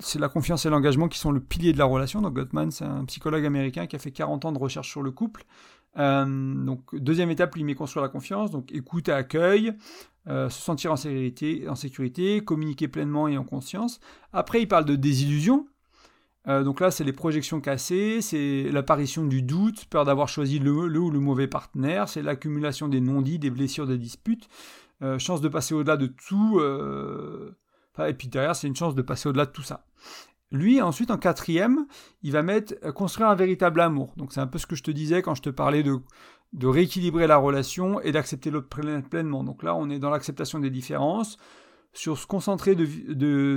[0.00, 2.20] c'est la confiance et l'engagement qui sont le pilier de la relation.
[2.20, 5.10] Donc Gottman, c'est un psychologue américain qui a fait 40 ans de recherche sur le
[5.10, 5.44] couple.
[5.98, 8.50] Euh, donc deuxième étape, lui, il met construire la confiance.
[8.50, 9.72] Donc écoute et accueil,
[10.26, 13.98] se sentir en sécurité, en sécurité, communiquer pleinement et en conscience.
[14.34, 15.66] Après, il parle de désillusion.
[16.48, 20.72] Euh, donc là, c'est les projections cassées, c'est l'apparition du doute, peur d'avoir choisi le,
[20.72, 24.48] ou le mauvais partenaire, c'est l'accumulation des non-dits, des blessures, des disputes,
[25.02, 27.54] euh, chance de passer au-delà de tout, euh,
[28.06, 29.84] et puis derrière, c'est une chance de passer au-delà de tout ça.
[30.50, 31.86] Lui, ensuite, en quatrième,
[32.22, 34.14] il va mettre construire un véritable amour.
[34.16, 35.98] Donc c'est un peu ce que je te disais quand je te parlais de,
[36.54, 39.44] de rééquilibrer la relation et d'accepter l'autre pleinement.
[39.44, 41.36] Donc là, on est dans l'acceptation des différences,
[41.92, 42.76] sur se concentrer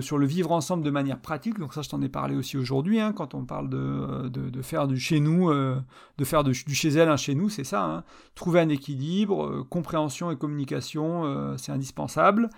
[0.01, 1.59] sur le vivre ensemble de manière pratique.
[1.59, 4.97] Donc ça, je t'en ai parlé aussi aujourd'hui, hein, quand on parle de, faire du
[4.99, 5.79] chez nous, euh,
[6.17, 7.84] de faire du chez elle un chez nous, c'est ça.
[7.84, 8.03] Hein.
[8.36, 12.49] Trouver un équilibre, euh, compréhension et communication, euh, c'est indispensable.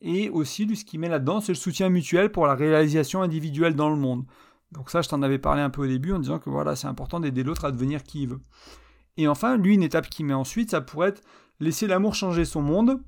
[0.00, 3.88] et aussi, ce qui met là-dedans, c'est le soutien mutuel pour la réalisation individuelle dans
[3.88, 4.24] le monde.
[4.72, 6.86] Donc ça, je t'en avais parlé un peu au début en disant que voilà, c'est
[6.86, 8.40] important d'aider l'autre à devenir qui il veut.
[9.16, 11.22] Et enfin, lui, une étape qu'il met ensuite, ça pourrait être
[11.58, 13.00] laisser l'amour changer son monde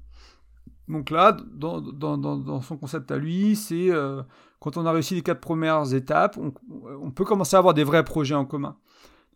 [0.88, 4.22] donc là, dans, son concept à lui, c'est euh,
[4.58, 8.04] quand on a réussi les quatre premières étapes, on, peut commencer à avoir des vrais
[8.04, 8.76] projets en commun.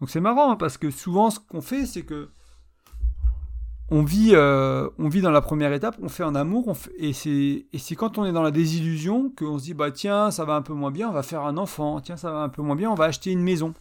[0.01, 2.29] Donc c'est marrant hein, parce que souvent ce qu'on fait, c'est que
[3.89, 7.95] on vit, euh, on vit dans la première étape, on fait un amour, et c'est
[7.97, 10.75] quand on est dans la désillusion qu'on se dit bah tiens ça va un peu
[10.75, 12.97] moins bien, on va faire un enfant, tiens ça va un peu moins bien, on
[12.97, 13.75] va acheter une maison.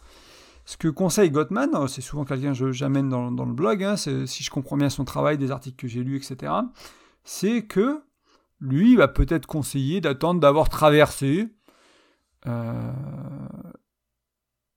[0.64, 4.26] Ce que conseille Gottman, c'est souvent quelqu'un que j'amène dans, dans, le blog, hein, si
[4.26, 6.52] je comprends bien son travail, des articles que j'ai lus, etc
[7.26, 8.02] c'est que
[8.60, 11.48] lui va peut-être conseiller d'attendre d'avoir traversé
[12.46, 12.92] euh,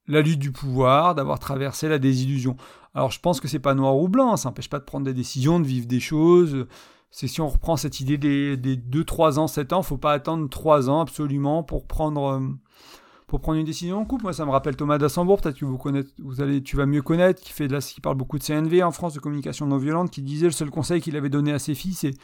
[0.08, 2.58] la lutte du pouvoir, d'avoir traversé la désillusion.
[2.96, 5.14] Alors je pense que c'est pas noir ou blanc, ça n'empêche pas de prendre des
[5.14, 6.66] décisions, de vivre des choses.
[7.12, 10.50] C'est si on reprend cette idée des, 2, 3 ans, 7 ans, faut pas attendre
[10.50, 12.40] 3 ans absolument pour prendre, euh,
[13.30, 14.24] pour prendre une décision en couple.
[14.24, 17.74] Moi, ça me rappelle Thomas Dassembourg, peut-être que tu vas mieux connaître, qui, fait de
[17.74, 20.52] la, qui parle beaucoup de CNV en France, de communication non violente, qui disait le
[20.52, 22.16] seul conseil qu'il avait donné à ses filles, c'est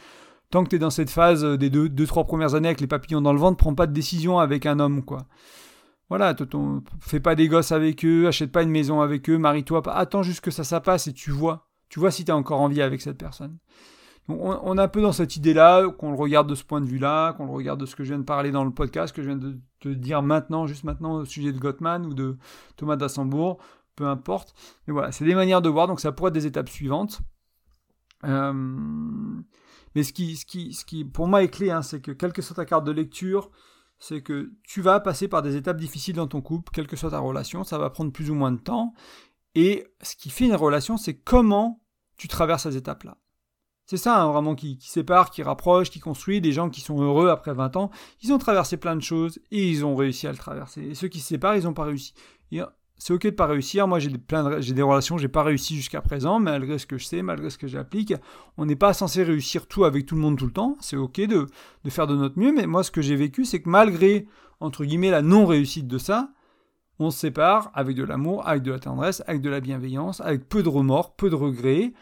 [0.50, 2.88] tant que tu es dans cette phase des 2-3 deux, trois premières années avec les
[2.88, 5.26] papillons dans le ventre, prends pas de décision avec un homme, quoi.
[6.08, 6.34] Voilà,
[7.00, 10.22] fais pas des gosses avec eux, achète pas une maison avec eux, marie-toi pas, attends
[10.22, 11.68] juste que ça, ça passe et tu vois.
[11.88, 13.58] Tu vois si tu as encore envie avec cette personne.
[14.28, 17.34] On, est un peu dans cette idée-là, qu'on le regarde de ce point de vue-là,
[17.34, 19.28] qu'on le regarde de ce que je viens de parler dans le podcast, que je
[19.28, 22.36] viens de te dire maintenant, juste maintenant, au sujet de Gottman ou de
[22.76, 23.58] Thomas d'Assembourg,
[23.94, 24.54] peu importe.
[24.86, 27.20] Mais voilà, c'est des manières de voir, donc ça pourrait être des étapes suivantes.
[28.24, 28.52] Euh,
[29.94, 32.32] mais ce qui, ce qui, ce qui pour moi est clé, hein, c'est que quelle
[32.32, 33.50] que soit ta carte de lecture,
[33.98, 37.10] c'est que tu vas passer par des étapes difficiles dans ton couple, quelle que soit
[37.10, 38.92] ta relation, ça va prendre plus ou moins de temps.
[39.54, 41.80] Et ce qui fait une relation, c'est comment
[42.16, 43.16] tu traverses ces étapes-là.
[43.86, 47.28] C'est ça hein, vraiment qui, sépare, qui rapproche, qui construit des gens qui sont heureux
[47.28, 47.90] après 20 ans.
[48.22, 50.82] Ils ont traversé plein de choses et ils ont réussi à le traverser.
[50.82, 52.12] Et ceux qui se séparent, ils n'ont pas réussi.
[52.50, 52.60] Et
[52.98, 53.86] c'est ok de pas réussir.
[53.86, 56.98] Moi, j'ai des, plein j'ai des relations, j'ai pas réussi jusqu'à présent, malgré ce que
[56.98, 58.12] je sais, malgré ce que j'applique.
[58.56, 60.76] On n'est pas censé réussir tout avec tout le monde tout le temps.
[60.80, 61.46] C'est ok de,
[61.84, 64.26] de faire de notre mieux, mais moi, ce que j'ai vécu, c'est que malgré,
[64.58, 66.30] entre guillemets, la non-réussite de ça,
[66.98, 70.48] on se sépare avec de l'amour, avec de la tendresse, avec de la bienveillance, avec
[70.48, 71.92] peu de remords, peu de regrets.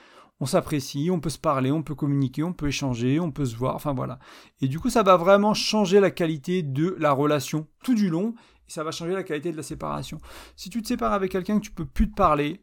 [0.45, 3.57] On s'apprécie, on peut se parler, on peut communiquer, on peut échanger, on peut se
[3.57, 4.19] voir, enfin voilà.
[4.61, 8.35] Et du coup, ça va vraiment changer la qualité de la relation tout du long
[8.69, 10.21] et ça va changer la qualité de la séparation.
[10.55, 12.61] Si tu te sépares avec quelqu'un que tu peux plus te parler,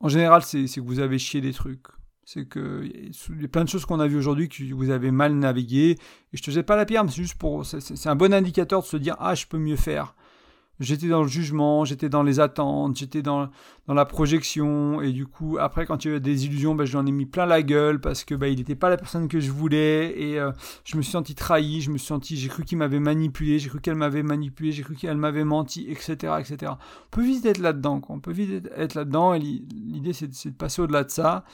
[0.00, 1.86] en général, c'est que vous avez chié des trucs.
[2.24, 5.12] C'est que il y a plein de choses qu'on a vues aujourd'hui que vous avez
[5.12, 5.90] mal navigué.
[6.32, 7.64] Et je te jette pas la pierre, mais c'est juste pour.
[7.64, 10.16] C'est un bon indicateur de se dire Ah, je peux mieux faire
[10.80, 13.48] j'étais dans le jugement, j'étais dans les attentes, j'étais dans,
[13.86, 16.84] dans la projection, et du coup, après, quand il y a eu des illusions, ben,
[16.84, 19.40] j'en ai mis plein la gueule parce que ben, il n'était pas la personne que
[19.40, 20.50] je voulais, et euh,
[20.84, 23.68] je me suis senti trahi, je me suis senti, j'ai cru qu'il m'avait manipulé, j'ai
[23.68, 26.72] cru qu'elle m'avait manipulé, j'ai cru qu'elle m'avait menti, etc., etc.
[26.72, 30.82] On peut vite être là-dedans, on peut vite être là-dedans, et l'idée c'est de passer
[30.82, 31.44] au-delà de ça.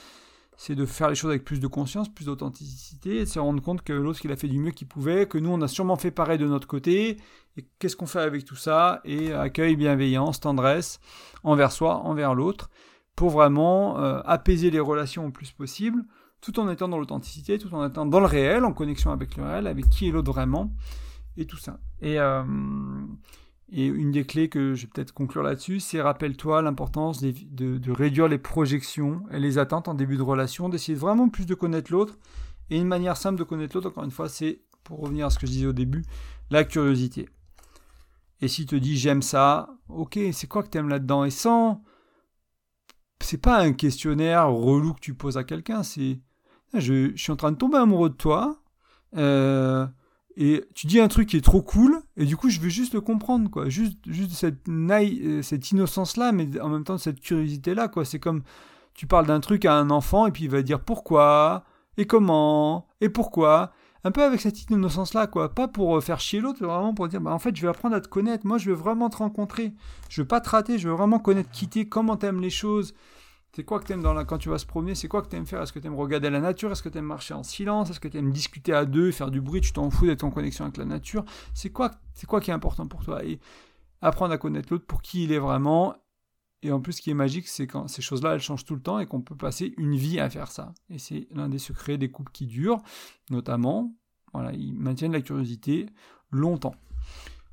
[0.57, 3.63] C'est de faire les choses avec plus de conscience, plus d'authenticité, et de se rendre
[3.63, 5.97] compte que l'autre, il a fait du mieux qu'il pouvait, que nous, on a sûrement
[5.97, 7.17] fait pareil de notre côté,
[7.57, 11.01] et qu'est-ce qu'on fait avec tout ça, et accueil, bienveillance, tendresse,
[11.43, 12.71] envers soi, envers l'autre,
[13.17, 16.05] pour vraiment euh, apaiser les relations au plus possible,
[16.41, 19.45] tout en étant dans l'authenticité, tout en étant dans le réel, en connexion avec le
[19.45, 20.73] réel, avec qui est l'autre vraiment,
[21.37, 21.79] et tout ça.
[22.01, 22.43] Et, euh,
[23.75, 28.29] et une des clés que je vais peut-être conclure là-dessus, c'est rappelle-toi l'importance de, réduire
[28.29, 32.19] les projections et les attentes en début de relation, d'essayer vraiment plus de connaître l'autre.
[32.69, 35.39] Et une manière simple de connaître l'autre, encore une fois, c'est, pour revenir à ce
[35.39, 36.05] que je disais au début,
[36.51, 37.31] la curiosité.
[38.43, 41.25] Et s'il te dit j'aime ça, ok, c'est quoi que tu aimes là-dedans?
[41.25, 41.83] Et sans.
[43.21, 46.21] C'est pas un questionnaire relou que tu poses à quelqu'un, c'est.
[46.75, 48.63] Je, je, suis en train de tomber amoureux de toi.
[49.17, 49.87] Euh,
[50.37, 52.95] et tu dis un truc qui est trop cool, et du coup, je veux juste
[52.95, 53.69] le comprendre, quoi.
[53.69, 58.05] Juste, juste cette, euh, cette innocence-là, mais en même temps, cette curiosité-là, quoi.
[58.05, 58.43] C'est comme,
[58.95, 61.65] tu parles d'un truc à un enfant, et puis il va dire pourquoi,
[61.99, 63.73] et comment, et pourquoi.
[64.05, 65.55] Un peu avec cette innocence-là, quoi.
[65.55, 67.95] Pas pour euh, faire chier l'autre, vraiment pour dire, bah, en fait, je vais apprendre
[67.95, 68.47] à te connaître.
[68.47, 69.75] Moi, je veux vraiment te rencontrer.
[70.09, 72.95] Je veux pas te rater, je veux vraiment connaître qui t'es, comment t'aimes les choses,
[73.55, 74.25] c'est quoi que t'aimes dans la...
[74.25, 75.61] quand tu vas se promener C'est quoi que t'aimes faire?
[75.61, 76.73] Est-ce que t'aimes regarder la nature?
[76.73, 77.91] Est-ce que t'aimes marcher en silence?
[77.91, 79.61] Est-ce que t'aimes discuter à deux, faire du bruit?
[79.61, 81.25] Tu t'en fous d'être en connexion avec la nature?
[81.53, 83.23] C'est quoi, c'est quoi qui est important pour toi?
[83.25, 83.41] Et
[84.01, 85.95] apprendre à connaître l'autre pour qui il est vraiment.
[86.63, 88.81] Et en plus, ce qui est magique, c'est quand ces choses-là, elles changent tout le
[88.81, 90.73] temps et qu'on peut passer une vie à faire ça.
[90.89, 92.81] Et c'est l'un des secrets des couples qui durent,
[93.31, 93.95] notamment.
[94.33, 95.87] Voilà, ils maintiennent la curiosité
[96.31, 96.75] longtemps.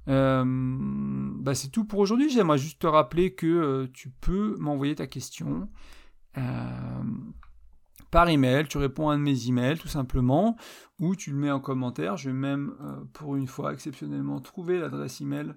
[0.10, 2.30] Euh, bah c'est tout pour aujourd'hui.
[2.30, 5.70] J'aimerais juste te rappeler que euh, tu peux m'envoyer ta question
[6.38, 7.03] euh,
[8.12, 8.68] par email.
[8.68, 10.57] Tu réponds à un de mes emails tout simplement,
[10.99, 12.18] ou tu le mets en commentaire.
[12.18, 12.74] Je vais même,
[13.14, 15.53] pour une fois, exceptionnellement trouver l'adresse email.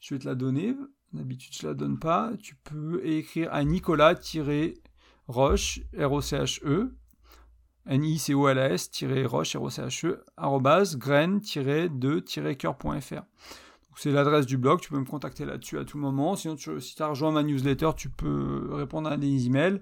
[0.00, 0.74] Je vais te la donner.
[1.12, 2.32] D'habitude, je la donne pas.
[2.42, 6.94] Tu peux écrire à Nicolas-Roche, R-O-C-H-E,
[7.86, 13.22] N-I-C-O-L-A-S-Roche, R-O-C-H-E, arrobase, graine-de-coeur.fr.
[13.96, 16.36] C'est l'adresse du blog, tu peux me contacter là-dessus à tout moment.
[16.36, 19.80] Sinon, si tu as rejoint ma newsletter, tu peux répondre à des emails.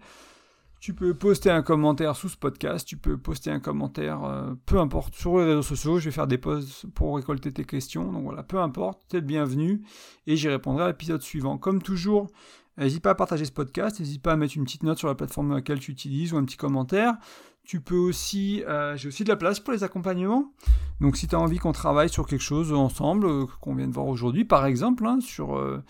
[0.78, 4.78] Tu peux poster un commentaire sous ce podcast, tu peux poster un commentaire, euh, peu
[4.78, 5.98] importe, sur les réseaux sociaux.
[5.98, 8.12] Je vais faire des posts pour récolter tes questions.
[8.12, 9.82] Donc voilà, peu importe, tu es le bienvenu
[10.26, 11.56] et j'y répondrai à l'épisode suivant.
[11.56, 12.28] Comme toujours,
[12.76, 15.14] n'hésite pas à partager ce podcast, n'hésite pas à mettre une petite note sur la
[15.14, 17.14] plateforme dans laquelle tu utilises ou un petit commentaire.
[17.64, 20.52] Tu peux aussi, euh, j'ai aussi de la place pour les accompagnements.
[21.00, 23.92] Donc si tu as envie qu'on travaille sur quelque chose ensemble, euh, qu'on vient de
[23.92, 25.82] voir aujourd'hui, par exemple, hein, sur, euh,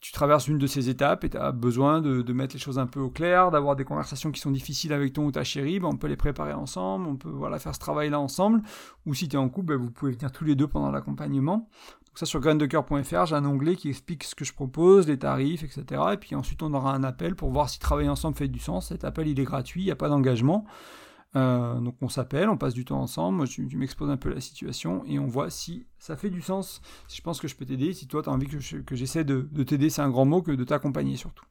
[0.00, 2.86] tu traverses une de ces étapes et tu as besoin de, mettre les choses un
[2.86, 5.88] peu au clair, d'avoir des conversations qui sont difficiles avec ton ou ta chérie, ben,
[5.88, 8.62] on peut les préparer ensemble, on peut voilà, faire ce travail-là ensemble.
[9.06, 11.68] Ou si tu es en couple, ben, vous pouvez venir tous les deux pendant l'accompagnement.
[12.06, 15.64] Donc ça sur graindecoeur.fr, j'ai un onglet qui explique ce que je propose, les tarifs,
[15.64, 16.02] etc.
[16.12, 18.88] Et puis ensuite on aura un appel pour voir si travailler ensemble fait du sens.
[18.88, 20.66] Cet appel il est gratuit, il n'y a pas d'engagement.
[21.34, 24.40] Euh, donc on s'appelle, on passe du temps ensemble, moi tu, m'exposes un peu la
[24.40, 27.66] situation et on voit si ça fait du sens, si je pense que je peux
[27.66, 30.52] t'aider, si toi tu as envie que, j'essaie de, t'aider, c'est un grand mot, que
[30.52, 31.44] de t'accompagner surtout.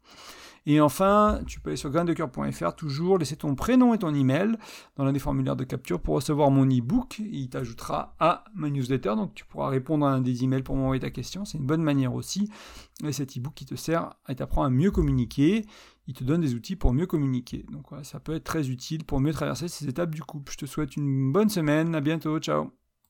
[0.68, 4.58] Et enfin, tu peux aller sur graindecoeur.fr, toujours laisser ton prénom et ton email
[4.96, 7.20] dans l'un des formulaires de capture pour recevoir mon e-book.
[7.20, 11.02] Il t'ajoutera à ma newsletter, donc tu pourras répondre à un des emails pour m'envoyer
[11.02, 11.46] ta question.
[11.46, 12.50] C'est une bonne manière aussi.
[13.04, 15.68] Et cet e-book qui te sert et t'apprend à mieux communiquer
[16.08, 17.66] il te donne des outils pour mieux communiquer.
[17.72, 20.52] Donc ça peut être très utile pour mieux traverser ces étapes du couple.
[20.52, 22.85] Je te souhaite une bonne semaine, à bientôt, ciao